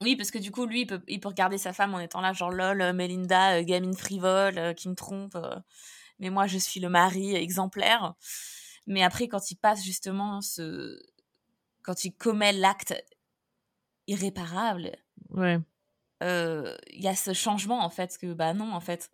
[0.00, 2.20] oui, parce que du coup, lui, il peut, il peut regarder sa femme en étant
[2.20, 5.36] là, genre, lol, Melinda, gamine frivole, qui me trompe.
[6.18, 8.14] mais moi, je suis le mari exemplaire.
[8.86, 11.00] Mais après, quand il passe justement ce.
[11.82, 12.94] Quand il commet l'acte
[14.12, 14.92] irréparable.
[15.30, 15.58] Ouais.
[16.20, 19.10] Il y a ce changement, en fait, que, bah non, en fait.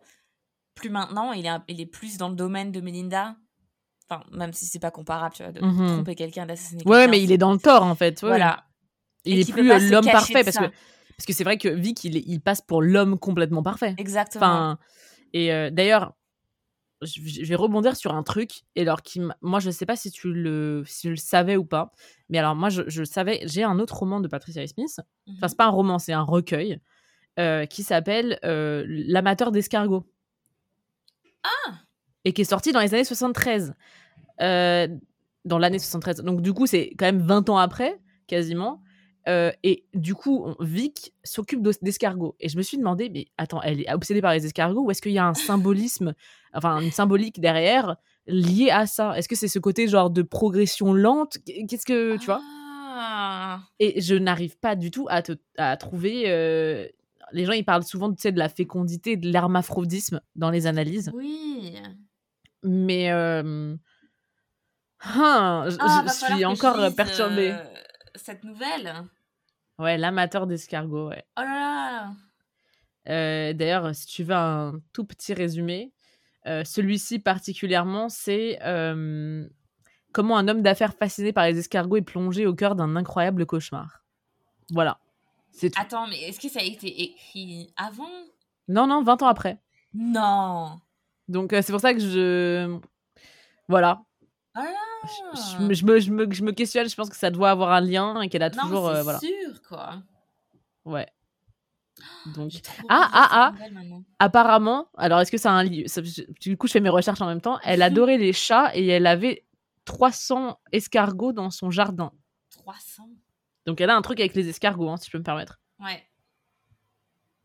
[0.75, 3.35] Plus maintenant, il est, il est plus dans le domaine de Melinda.
[4.09, 6.97] Enfin, même si c'est pas comparable, tu vois, de mmh tromper quelqu'un, d'assassiner quelqu'un.
[6.97, 8.21] Ouais, mais il est dans le tort, en fait.
[8.21, 8.65] Voilà.
[9.25, 10.65] Il est plus l'homme parfait, parce que,
[11.17, 13.93] parce que c'est vrai que Vic, il, il passe pour l'homme complètement parfait.
[13.97, 14.45] Exactement.
[14.45, 14.79] Enfin,
[15.33, 16.15] et d'ailleurs,
[17.01, 18.63] je vais rebondir sur un truc.
[18.75, 21.65] Et alors, qui moi, je sais pas si tu le, si tu le savais ou
[21.65, 21.91] pas.
[22.29, 23.41] Mais alors, moi, je, je savais.
[23.45, 24.99] J'ai un autre roman de Patricia Smith.
[25.27, 26.79] Enfin, c'est mmh pas un roman, c'est un recueil
[27.39, 30.05] euh, qui s'appelle euh, L'amateur d'escargot.
[31.43, 31.73] Ah
[32.25, 33.73] Et qui est sorti dans les années 73.
[34.41, 34.87] Euh,
[35.45, 36.23] dans l'année 73.
[36.23, 38.81] Donc, du coup, c'est quand même 20 ans après, quasiment.
[39.27, 42.35] Euh, et du coup, Vic s'occupe d'escargots.
[42.39, 45.01] Et je me suis demandé, mais attends, elle est obsédée par les escargots ou est-ce
[45.01, 46.13] qu'il y a un symbolisme,
[46.53, 47.97] enfin une symbolique derrière
[48.27, 51.37] lié à ça Est-ce que c'est ce côté genre de progression lente?
[51.45, 52.41] Qu'est-ce que tu vois?
[52.43, 53.61] Ah.
[53.79, 56.23] Et je n'arrive pas du tout à, te, à trouver.
[56.27, 56.87] Euh,
[57.31, 61.11] les gens ils parlent souvent tu sais, de la fécondité, de l'hermaphrodisme dans les analyses.
[61.13, 61.75] Oui.
[62.63, 63.75] Mais euh...
[65.01, 67.51] hein, je, ah, suis encore perturbée.
[67.51, 67.63] Euh,
[68.15, 68.93] cette nouvelle.
[69.77, 71.23] Ouais, l'amateur d'escargot, ouais.
[71.37, 72.13] Oh là là
[73.07, 75.93] euh, D'ailleurs, si tu veux un tout petit résumé,
[76.49, 79.47] euh, celui-ci particulièrement, c'est euh,
[80.11, 84.03] comment un homme d'affaires fasciné par les escargots est plongé au cœur d'un incroyable cauchemar.
[84.71, 84.99] Voilà.
[85.51, 85.81] C'est tout.
[85.81, 88.09] Attends, mais est-ce que ça a été écrit avant?
[88.67, 89.59] Non, non, 20 ans après.
[89.93, 90.79] Non.
[91.27, 92.79] Donc c'est pour ça que je...
[93.67, 94.01] Voilà.
[94.55, 94.63] Là
[95.03, 97.71] je, me, je, me, je, me, je, me, questionne, je pense que ça doit avoir
[97.71, 98.89] un lien et qu'elle a toujours.
[98.89, 99.19] Non, euh, voilà.
[99.19, 100.01] sûr, quoi.
[100.85, 101.07] Ouais.
[102.35, 102.51] Donc...
[102.89, 103.53] Ah, ah, ah
[104.19, 105.89] Apparemment, alors est-ce que c'est un livre
[106.41, 107.59] Du coup, je fais mes recherches en même temps.
[107.63, 109.45] Elle adorait les chats et elle avait
[109.85, 112.11] 300 escargots dans son jardin.
[112.51, 113.09] 300
[113.65, 115.59] Donc elle a un truc avec les escargots, hein, si je peux me permettre.
[115.79, 116.03] Ouais.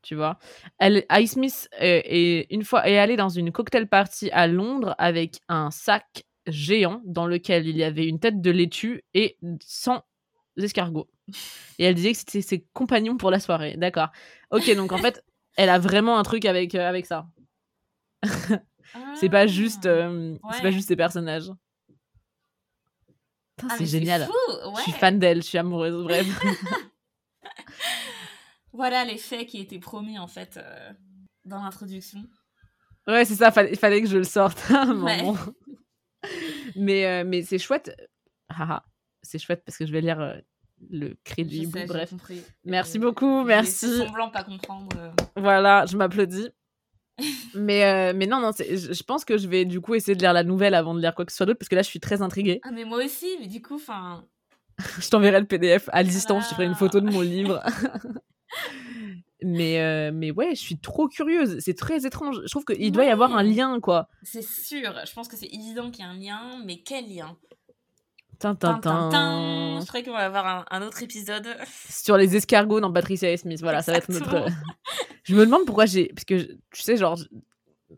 [0.03, 0.39] Tu vois?
[0.79, 5.41] Elle, Ice Smith est, une fois est allée dans une cocktail party à Londres avec
[5.49, 10.03] un sac géant dans lequel il y avait une tête de laitue et 100
[10.57, 11.09] escargots.
[11.79, 13.77] Et elle disait que c'était ses compagnons pour la soirée.
[13.77, 14.09] D'accord.
[14.51, 15.25] Ok, donc en fait,
[15.57, 17.27] elle a vraiment un truc avec, euh, avec ça.
[19.15, 21.51] c'est pas juste euh, c'est pas juste ses personnages.
[23.63, 24.29] Ah, c'est génial.
[24.77, 26.27] Je suis fan d'elle, je suis amoureuse, bref.
[28.73, 30.93] voilà les faits qui étaient promis en fait euh,
[31.45, 32.25] dans l'introduction.
[33.07, 35.37] Ouais, c'est ça, il fallait que je le sorte à un moment
[36.77, 37.95] mais euh, mais c'est chouette.
[39.25, 40.35] C'est chouette parce que je vais lire euh,
[40.91, 41.67] le crédit.
[41.67, 42.15] Bref.
[42.65, 43.99] Merci beaucoup, merci.
[43.99, 44.89] semblant pas comprendre.
[44.97, 45.11] Euh.
[45.37, 46.49] Voilà, je m'applaudis.
[47.55, 50.43] mais, mais non, non, je, pense que je vais du coup essayer de lire la
[50.43, 52.23] nouvelle avant de lire quoi que ce soit d'autre parce que là je suis très
[52.23, 52.61] intriguée.
[52.65, 54.25] Ah, mais moi aussi, mais du coup, enfin.
[55.01, 57.63] je t'enverrai le PDF à distance, je ferai une photo de mon livre.
[59.45, 61.59] Mais, euh, mais ouais, je suis trop curieuse.
[61.61, 62.41] C'est très étrange.
[62.45, 64.09] Je trouve qu'il doit y avoir un lien, quoi.
[64.23, 64.95] C'est sûr.
[65.07, 67.37] Je pense que c'est évident qu'il y a un lien, mais quel lien?
[68.39, 69.81] Tintin.
[69.81, 71.47] Je crois qu'on va avoir un, autre épisode.
[71.89, 73.61] Sur les escargots dans Patricia Smith.
[73.61, 74.47] Voilà, ça va être notre.
[75.25, 76.09] je me demande pourquoi j'ai.
[76.09, 77.19] Parce que tu sais, genre,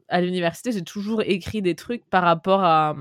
[0.08, 2.94] à l'université, j'ai toujours écrit des trucs par rapport à.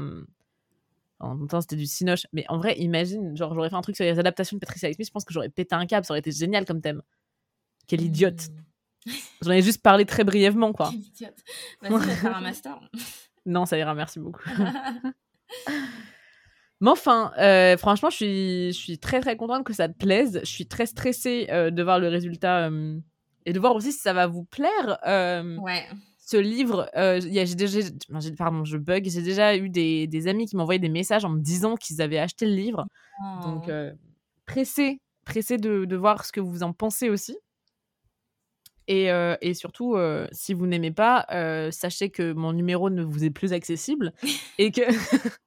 [1.20, 2.28] En même temps, c'était du cinoche.
[2.34, 5.08] Mais en vrai, imagine, genre, j'aurais fait un truc sur les adaptations de Patricia Smith.
[5.08, 6.06] Je pense que j'aurais pété un câble.
[6.06, 7.02] Ça aurait été génial comme thème.
[7.88, 8.50] Quelle idiote.
[9.06, 9.12] Hmm.
[9.42, 10.90] J'en ai juste parlé très brièvement, quoi.
[10.90, 11.44] Quelle idiote.
[11.82, 12.80] Vas-y, faire un master.
[13.46, 14.44] non, ça ira, merci beaucoup.
[16.82, 20.42] Mais enfin, euh, franchement, je suis, je suis très très contente que ça te plaise.
[20.44, 23.00] Je suis très stressée euh, de voir le résultat euh,
[23.46, 25.00] et de voir aussi si ça va vous plaire.
[25.06, 25.86] ouais.
[26.28, 27.80] Ce livre, j'ai déjà,
[28.36, 29.08] pardon, je bug.
[29.08, 32.18] J'ai déjà eu des, des amis qui m'envoyaient des messages en me disant qu'ils avaient
[32.18, 32.88] acheté le livre.
[33.44, 33.70] Donc,
[34.48, 37.38] pressé, pressé de, de, voir ce que vous en pensez aussi.
[38.88, 39.12] Et,
[39.42, 39.98] et surtout,
[40.32, 41.28] si vous n'aimez pas,
[41.70, 44.12] sachez que mon numéro ne vous est plus accessible
[44.58, 44.82] et que.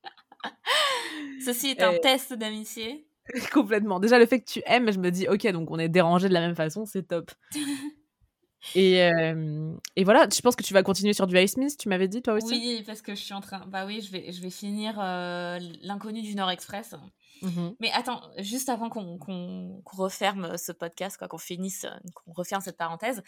[1.49, 3.07] Ceci est un test d'amitié.
[3.53, 4.01] Complètement.
[4.01, 6.35] Déjà, le fait que tu aimes, je me dis, ok, donc on est dérangé de
[6.35, 7.31] la même façon, c'est top.
[8.75, 12.07] et, euh, et voilà, je pense que tu vas continuer sur du Highsmith, tu m'avais
[12.07, 12.53] dit toi aussi?
[12.53, 13.65] Oui, parce que je suis en train.
[13.67, 16.95] Bah oui, je vais, je vais finir euh, L'inconnu du Nord Express.
[17.41, 17.77] Mhm.
[17.81, 23.23] Mais attends, juste avant qu'on referme ce podcast, quoi, qu'on finisse, qu'on referme cette parenthèse,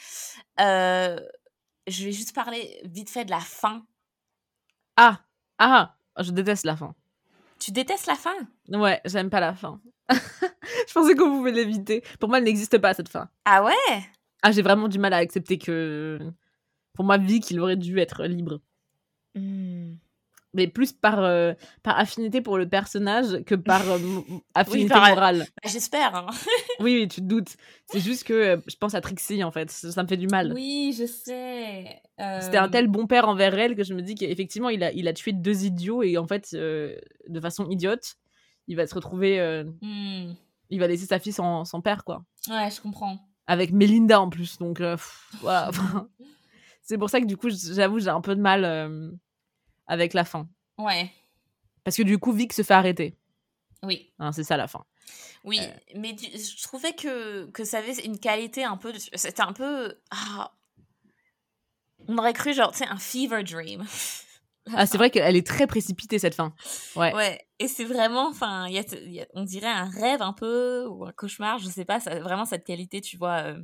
[0.61, 1.19] euh,
[1.87, 3.87] je vais juste parler vite fait de la fin.
[4.97, 5.21] Ah,
[5.59, 6.95] ah, je déteste la fin.
[7.61, 8.35] Tu détestes la fin?
[8.69, 9.81] Ouais, j'aime pas la fin.
[10.11, 12.03] je pensais qu'on pouvait l'éviter.
[12.19, 13.29] Pour moi, elle n'existe pas cette fin.
[13.45, 14.03] Ah ouais?
[14.43, 16.19] Ah, j'ai vraiment du mal à accepter que.
[16.95, 18.61] Pour moi, Vic, il aurait dû être libre.
[19.35, 19.95] Hmm.
[20.53, 21.53] Mais plus par, euh,
[21.85, 23.99] par affinité pour le personnage que par euh,
[24.55, 25.47] affinité par- morale.
[25.63, 26.15] Bah, J'espère.
[26.17, 26.27] hein.
[26.81, 27.55] Oui, oui, tu te doutes.
[27.87, 29.71] C'est juste que euh, je pense à Trixie, en fait.
[29.71, 30.53] Ça, ça me fait du mal.
[30.53, 32.01] Oui, je sais.
[32.41, 34.91] C'était un Euh, tel bon père envers elle que je me dis qu'effectivement, il a,
[34.93, 36.97] il a tué deux idiots et en fait, euh,
[37.29, 38.17] de façon idiote,
[38.67, 39.39] il va se retrouver.
[39.41, 40.35] euh, hmm.
[40.71, 42.25] il va laisser sa fille sans, sans père, quoi.
[42.49, 43.19] Ouais, je comprends.
[43.47, 44.59] Avec Melinda en plus.
[44.59, 44.97] Donc, euh.
[45.45, 46.09] Enfin,
[46.83, 49.11] c'est pour ça que du coup, j'avoue, j'ai un peu de mal euh,
[49.91, 50.49] avec la fin.
[50.79, 51.11] Ouais,
[51.85, 53.17] Parce que du coup, Vic se fait arrêter.
[53.83, 54.13] oui.
[54.19, 54.85] Hein, c'est ça la fin.
[55.45, 55.73] Oui, Euh.
[55.97, 58.93] mais je trouvais que, que ça avait une qualité un peu.
[59.15, 59.99] C'était un peu.
[60.11, 60.53] ah,
[62.09, 63.85] on aurait cru, genre, tu sais, un fever dream.
[64.75, 66.55] Ah, c'est vrai qu'elle est très précipitée cette fin.
[66.95, 67.13] Ouais.
[67.15, 70.21] Ouais, et c'est vraiment, enfin, il y a, il y a- on dirait un rêve
[70.23, 73.59] un peu, ou un cauchemar, je sais pas, ça vraiment cette qualité, tu vois, euh,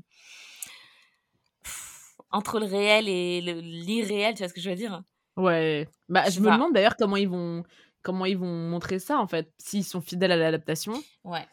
[1.62, 5.03] pff, entre le réel et l'irréel, tu vois ce que je veux dire?
[5.37, 5.89] Ouais.
[6.09, 7.62] Bah, Je me demande d'ailleurs comment ils vont
[8.03, 10.95] comment ils vont montrer ça en fait, s'ils sont fidèles à l'adaptation.
[11.24, 11.45] Ouais.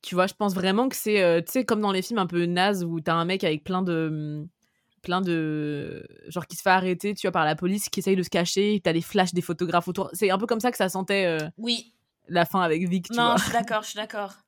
[0.00, 2.26] Tu vois, je pense vraiment que c'est, euh, tu sais, comme dans les films un
[2.28, 4.46] peu nazes où t'as un mec avec plein de
[5.02, 8.22] plein de genre qui se fait arrêter, tu vois, par la police, qui essaye de
[8.22, 10.10] se cacher, t'as les flashs des photographes autour.
[10.12, 11.94] C'est un peu comme ça que ça sentait euh, Oui,
[12.28, 13.36] la fin avec Vic, tu non, vois.
[13.36, 14.34] je suis d'accord, je suis d'accord.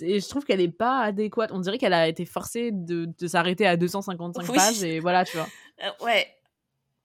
[0.00, 1.50] Je trouve qu'elle est pas adéquate.
[1.52, 4.56] On dirait qu'elle a été forcée de, de s'arrêter à 255 Oui.
[4.56, 5.46] pages et voilà, tu vois.
[5.84, 6.26] Euh, ouais,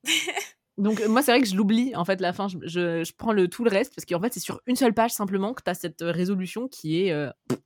[0.77, 3.13] Donc euh, moi c'est vrai que je l'oublie en fait la fin, je, je, je
[3.15, 5.61] prends le tout le reste parce qu'en fait c'est sur une seule page simplement que
[5.63, 7.59] tu as cette euh, résolution qui est euh, pff,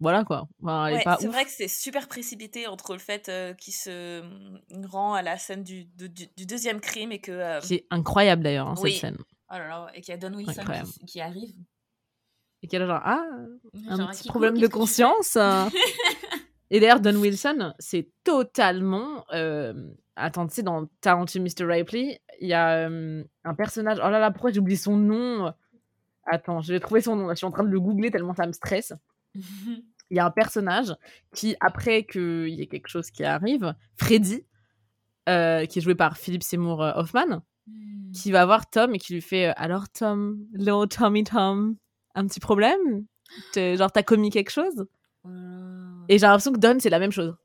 [0.00, 0.48] voilà quoi.
[0.62, 4.86] Enfin, ouais c'est vrai que c'est super précipité entre le fait euh, qu'il se mm,
[4.86, 7.30] rend à la scène du, du, du deuxième crime et que.
[7.32, 8.92] euh, Qui est incroyable d'ailleurs hein, Oui.
[8.92, 9.18] cette scène.
[9.50, 10.64] oh là là, et qu'il y a Don Wilson
[10.98, 11.54] qui, qui arrive.
[12.62, 13.24] Et qu'elle a genre ah
[13.88, 15.36] un Genre, petit problème de conscience.
[16.70, 19.72] Et d'ailleurs Don Wilson c'est totalement euh,
[20.16, 24.18] attends tu sais dans Talented Mr Ripley il y a euh, un personnage oh là
[24.18, 25.52] là pourquoi j'ai oublié son nom?
[26.30, 27.26] Attends, je vais trouver son nom.
[27.26, 27.32] là.
[27.32, 28.92] Je suis en train de le googler tellement ça me stresse.
[29.34, 30.94] il y a un personnage
[31.34, 34.44] qui, après qu'il y ait quelque chose qui arrive, Freddy,
[35.28, 38.12] euh, qui est joué par Philip Seymour Hoffman, Hmm.
[38.12, 41.76] qui va voir Tom et qui lui fait Alors, Tom, little Tommy Tom,
[42.14, 43.04] un petit problème?
[43.54, 44.86] Genre, t'as commis quelque chose
[45.24, 45.28] Oh.
[46.08, 47.36] Et j'ai l'impression que Don, c'est la même chose.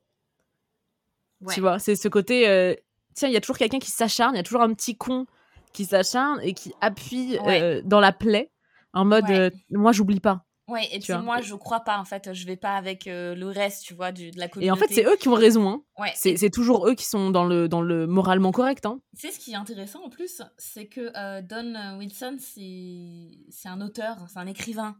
[1.40, 1.54] Ouais.
[1.54, 2.48] Tu vois, c'est ce côté.
[2.48, 2.74] euh,
[3.14, 5.26] Tiens, il y a toujours quelqu'un qui s'acharne, il y a toujours un petit con
[5.72, 7.60] qui s'acharne et qui appuie Ouais.
[7.62, 8.50] euh, dans la plaie
[8.92, 9.38] en mode Ouais.
[9.38, 10.44] euh, Moi, j'oublie pas.
[10.66, 13.84] Ouais, et puis moi, je crois pas, en fait, je vais pas avec le reste,
[13.84, 14.66] tu vois, du, de la communauté.
[14.66, 15.68] Et en fait, c'est eux qui ont raison.
[15.68, 15.82] Hein.
[15.98, 18.86] Ouais, C'est c'est toujours eux qui sont dans le, dans le moralement correct.
[18.86, 18.98] Hein.
[19.14, 21.10] Tu sais, ce qui est intéressant en plus, c'est que
[21.42, 24.96] Don Wilson, c'est c'est un auteur, c'est un écrivain.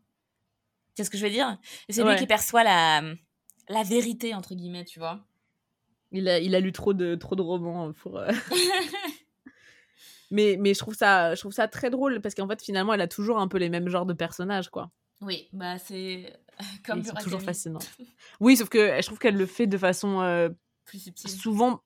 [0.95, 1.57] Tu sais ce que je veux dire?
[1.89, 3.01] C'est lui qui perçoit la,
[3.69, 5.21] la vérité, entre guillemets, tu vois.
[6.12, 8.19] Il a, il a lu trop de, trop de romans pour.
[8.19, 8.31] euh,
[10.31, 13.01] mais, mais je trouve ça, je trouve ça très drôle parce qu'en fait, finalement, elle
[13.01, 14.91] a toujours un peu les mêmes genres de personnages, quoi.
[15.21, 16.33] oui, bah c'est
[16.87, 17.79] comme Ils sont toujours fascinants.
[18.41, 20.49] Oui, sauf que je trouve qu'elle le fait de façon euh,
[20.85, 21.83] plus souvent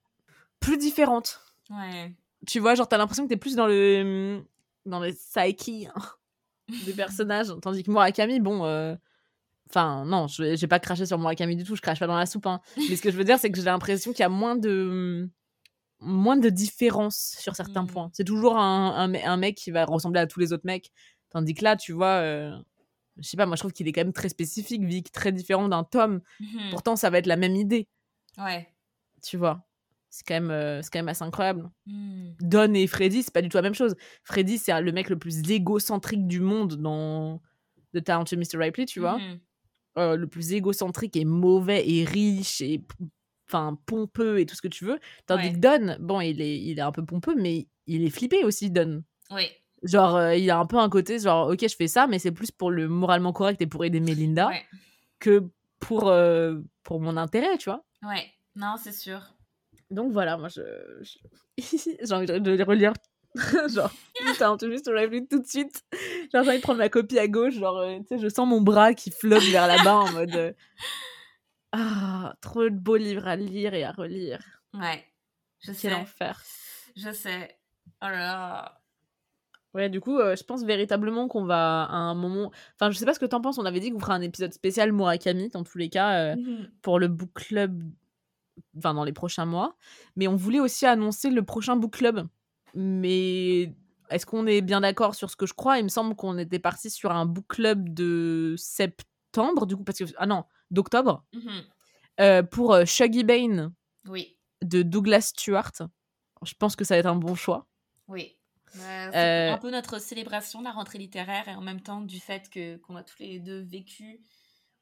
[0.60, 1.40] plus différente.
[1.70, 2.12] Ouais.
[2.46, 4.42] Tu vois, genre, t'as l'impression que t'es plus dans le.
[4.86, 6.02] dans le psyche hein,
[6.84, 7.48] des personnages.
[7.62, 8.64] Tandis que Murakami, bon.
[8.64, 8.94] euh,
[9.68, 12.26] Enfin, non, je j'ai pas craché sur Murakami du tout, je crache pas dans la
[12.26, 12.46] soupe.
[12.46, 12.60] hein.
[12.76, 15.28] Mais ce que je veux dire, c'est que j'ai l'impression qu'il y a moins de
[16.00, 17.86] moins de différence sur certains Mm.
[17.88, 18.10] points.
[18.12, 20.90] C'est toujours un, un, me- un mec qui va ressembler à tous les autres mecs.
[21.30, 22.56] Tandis que là, tu vois, euh,
[23.18, 25.68] je sais pas, moi je trouve qu'il est quand même très spécifique, Vic, très différent
[25.68, 26.20] d'un Tom.
[26.38, 26.70] Mhm.
[26.70, 27.88] Pourtant, ça va être la même idée,
[28.38, 28.68] Ouais.
[29.24, 29.66] tu vois.
[30.08, 31.68] C'est quand, même, euh, quand même assez incroyable.
[31.84, 32.30] Hmm.
[32.40, 33.94] Don et Freddy, c'est pas du tout la même chose.
[34.24, 37.42] Freddy, c'est le mec le plus égocentrique du monde dans
[37.92, 38.56] The Talented Mr.
[38.58, 39.18] Ripley, tu vois.
[39.98, 42.82] Euh, le plus égocentrique et mauvais et riche et
[43.48, 44.98] enfin pompeux et tout ce que tu veux.
[45.26, 45.52] Tandis Ouais.
[45.54, 48.70] que Don, bon, il est, il est un peu pompeux, mais il est flippé aussi,
[48.70, 49.02] Don.
[49.30, 49.48] Oui.
[49.82, 52.32] Genre, euh, il a un peu un côté, genre, ok, je fais ça, mais c'est
[52.32, 54.62] plus pour le moralement correct et pour aider Melinda Ouais.
[55.18, 55.48] que
[55.80, 57.84] pour, euh, pour mon intérêt, tu vois.
[58.02, 58.26] Ouais.
[58.56, 59.20] Non, c'est sûr.
[59.90, 60.60] Donc voilà, moi, je,
[61.58, 62.92] j'ai envie de de relire
[63.68, 65.84] genre, putain, tu juste, on l'a vu tout de suite.
[66.32, 67.54] Genre, j'ai envie de prendre ma copie à gauche.
[67.54, 70.34] Genre, euh, tu sais, je sens mon bras qui flotte vers là-bas en mode.
[70.34, 70.52] euh,
[71.72, 74.40] Ah, trop de beaux livres à lire et à relire.
[74.74, 75.04] Ouais.
[75.60, 75.94] Je Quel sais.
[75.94, 76.42] enfer.
[76.96, 77.58] Je sais.
[78.02, 78.80] Oh là là.
[79.74, 82.50] Ouais, du coup, euh, je pense véritablement qu'on va à un moment.
[82.74, 83.58] Enfin, je sais pas ce que t'en penses.
[83.58, 86.70] On avait dit qu'on ferait un épisode spécial Murakami, dans tous les cas, euh, Mhm.
[86.80, 87.82] pour le book club.
[88.76, 89.76] Enfin, dans les prochains mois.
[90.16, 92.26] Mais on voulait aussi annoncer le prochain book club.
[92.74, 93.74] Mais
[94.10, 95.78] est-ce qu'on est bien d'accord sur ce que je crois?
[95.78, 99.98] Il me semble qu'on était parti sur un book club de septembre, du coup, parce
[99.98, 100.04] que.
[100.16, 101.24] Ah non, d'octobre.
[101.32, 101.62] Mhm.
[102.20, 103.72] euh, pour euh, Shuggy Bane
[104.08, 104.36] Oui.
[104.62, 105.72] de Douglas Stewart.
[106.44, 107.66] Je pense que ça va être un bon choix.
[108.06, 108.34] Oui.
[108.76, 109.16] Euh, c'est
[109.50, 112.48] Euh, un peu notre célébration de la rentrée littéraire et en même temps du fait
[112.50, 114.20] que qu'on a tous les deux vécu,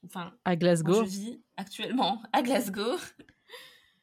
[0.05, 1.05] enfin, À Glasgow.
[1.05, 2.97] je vis actuellement à Glasgow.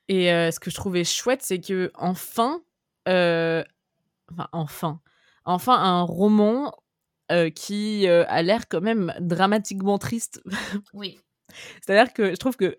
[0.07, 2.61] Et ce que je trouvais chouette, c'est que enfin,
[3.07, 3.63] euh,
[4.31, 5.01] enfin enfin,
[5.45, 6.73] enfin un roman
[7.31, 10.41] euh, qui euh, a l'air quand même dramatiquement triste.
[10.93, 11.19] Oui.
[11.81, 12.77] C'est-à-dire que je trouve que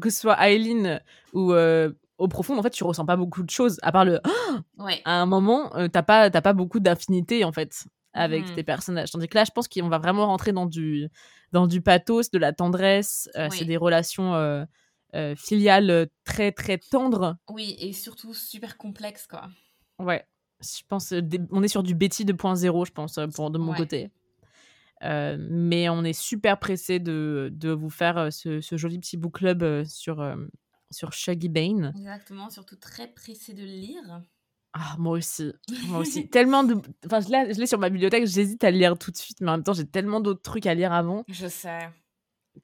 [0.00, 1.00] que ce soit Aileen
[1.34, 1.52] ou
[2.18, 4.20] au profond, en fait, tu ressens pas beaucoup de choses à part le.
[4.78, 5.02] Ouais.
[5.04, 8.54] À un moment, euh, t'as pas t'as pas beaucoup d'affinité en fait avec Mhm.
[8.54, 9.10] tes personnages.
[9.10, 11.08] Tandis que là, je pense qu'on va vraiment rentrer dans du
[11.52, 13.28] dans du pathos, de la tendresse.
[13.36, 13.56] euh, Oui.
[13.58, 14.64] C'est des relations euh,
[15.36, 17.36] filiales très très tendres.
[17.50, 19.48] Oui, et surtout super complexe, quoi.
[19.98, 20.26] Ouais,
[20.60, 21.20] je pense euh,
[21.50, 23.78] on est sur du Betty 2.0, je pense, euh, pour de mon Ouais.
[23.78, 24.10] côté.
[25.02, 29.34] Euh, mais on est super pressé de, de vous faire ce, ce joli petit book
[29.34, 30.24] club sur,
[30.90, 31.92] sur Shaggy Bane.
[31.96, 34.22] Exactement, surtout très pressé de le lire.
[34.72, 35.52] Ah, moi aussi,
[35.86, 36.28] moi aussi.
[36.30, 36.74] tellement de...
[37.06, 39.40] Enfin, je l'ai je l'ai sur ma bibliothèque, j'hésite à le lire tout de suite,
[39.40, 41.90] mais en même temps, j'ai tellement d'autres trucs à lire avant Je sais.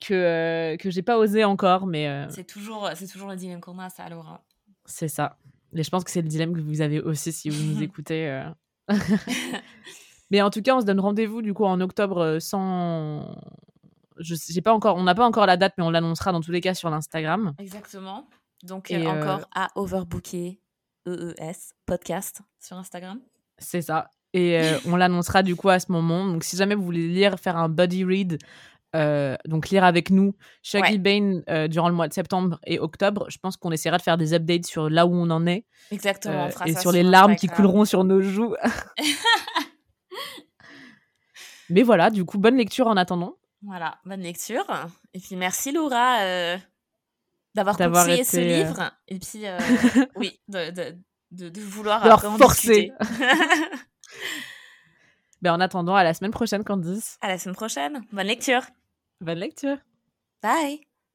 [0.00, 3.78] que, euh, que j'ai pas osé encore, mais euh, C'est toujours, toujours le dilemme qu'on
[3.78, 4.44] a, ça, Laura.
[4.86, 5.38] c'est ça.
[5.74, 8.28] Et je pense que c'est le dilemme que vous avez aussi si vous nous écoutez.
[8.28, 8.44] euh.
[10.30, 13.34] Mais en tout cas, on se donne rendez-vous du coup en octobre euh, sans.
[14.18, 16.52] Je sais pas encore, on n'a pas encore la date, mais on l'annoncera dans tous
[16.52, 17.54] les cas sur l'Instagram.
[17.58, 18.28] Exactement.
[18.62, 20.60] Donc, Et, euh, euh, encore à Overbooké
[21.06, 23.18] EES podcast sur Instagram.
[23.58, 24.10] C'est ça.
[24.34, 26.26] Et euh, on l'annoncera du coup à ce moment.
[26.26, 28.38] Donc si jamais vous voulez lire, faire un buddy read,
[28.96, 30.98] euh, donc lire avec nous Shaggy Ouais.
[30.98, 34.16] Bane euh, durant le mois de septembre et octobre, je pense qu'on essaiera de faire
[34.18, 36.34] des updates sur là où on en est Exactement.
[36.44, 38.54] euh, on fera et ça sur les larmes qui couleront sur nos joues.
[41.70, 43.36] Mais voilà, du coup, bonne lecture en attendant.
[43.62, 44.64] Voilà, bonne lecture.
[45.14, 46.56] Et puis merci Laura euh,
[47.54, 48.90] d'avoir conseillé ce été, euh, livre.
[49.06, 49.58] Et puis, euh,
[50.16, 50.96] oui, de, de,
[51.30, 52.90] de, de vouloir leur forcer.
[55.42, 57.16] Ben, en attendant, à la semaine prochaine, Candice.
[57.22, 58.02] à la semaine prochaine.
[58.12, 58.60] Bonne lecture.
[59.20, 59.78] Bonne lecture.
[60.42, 60.89] Bye.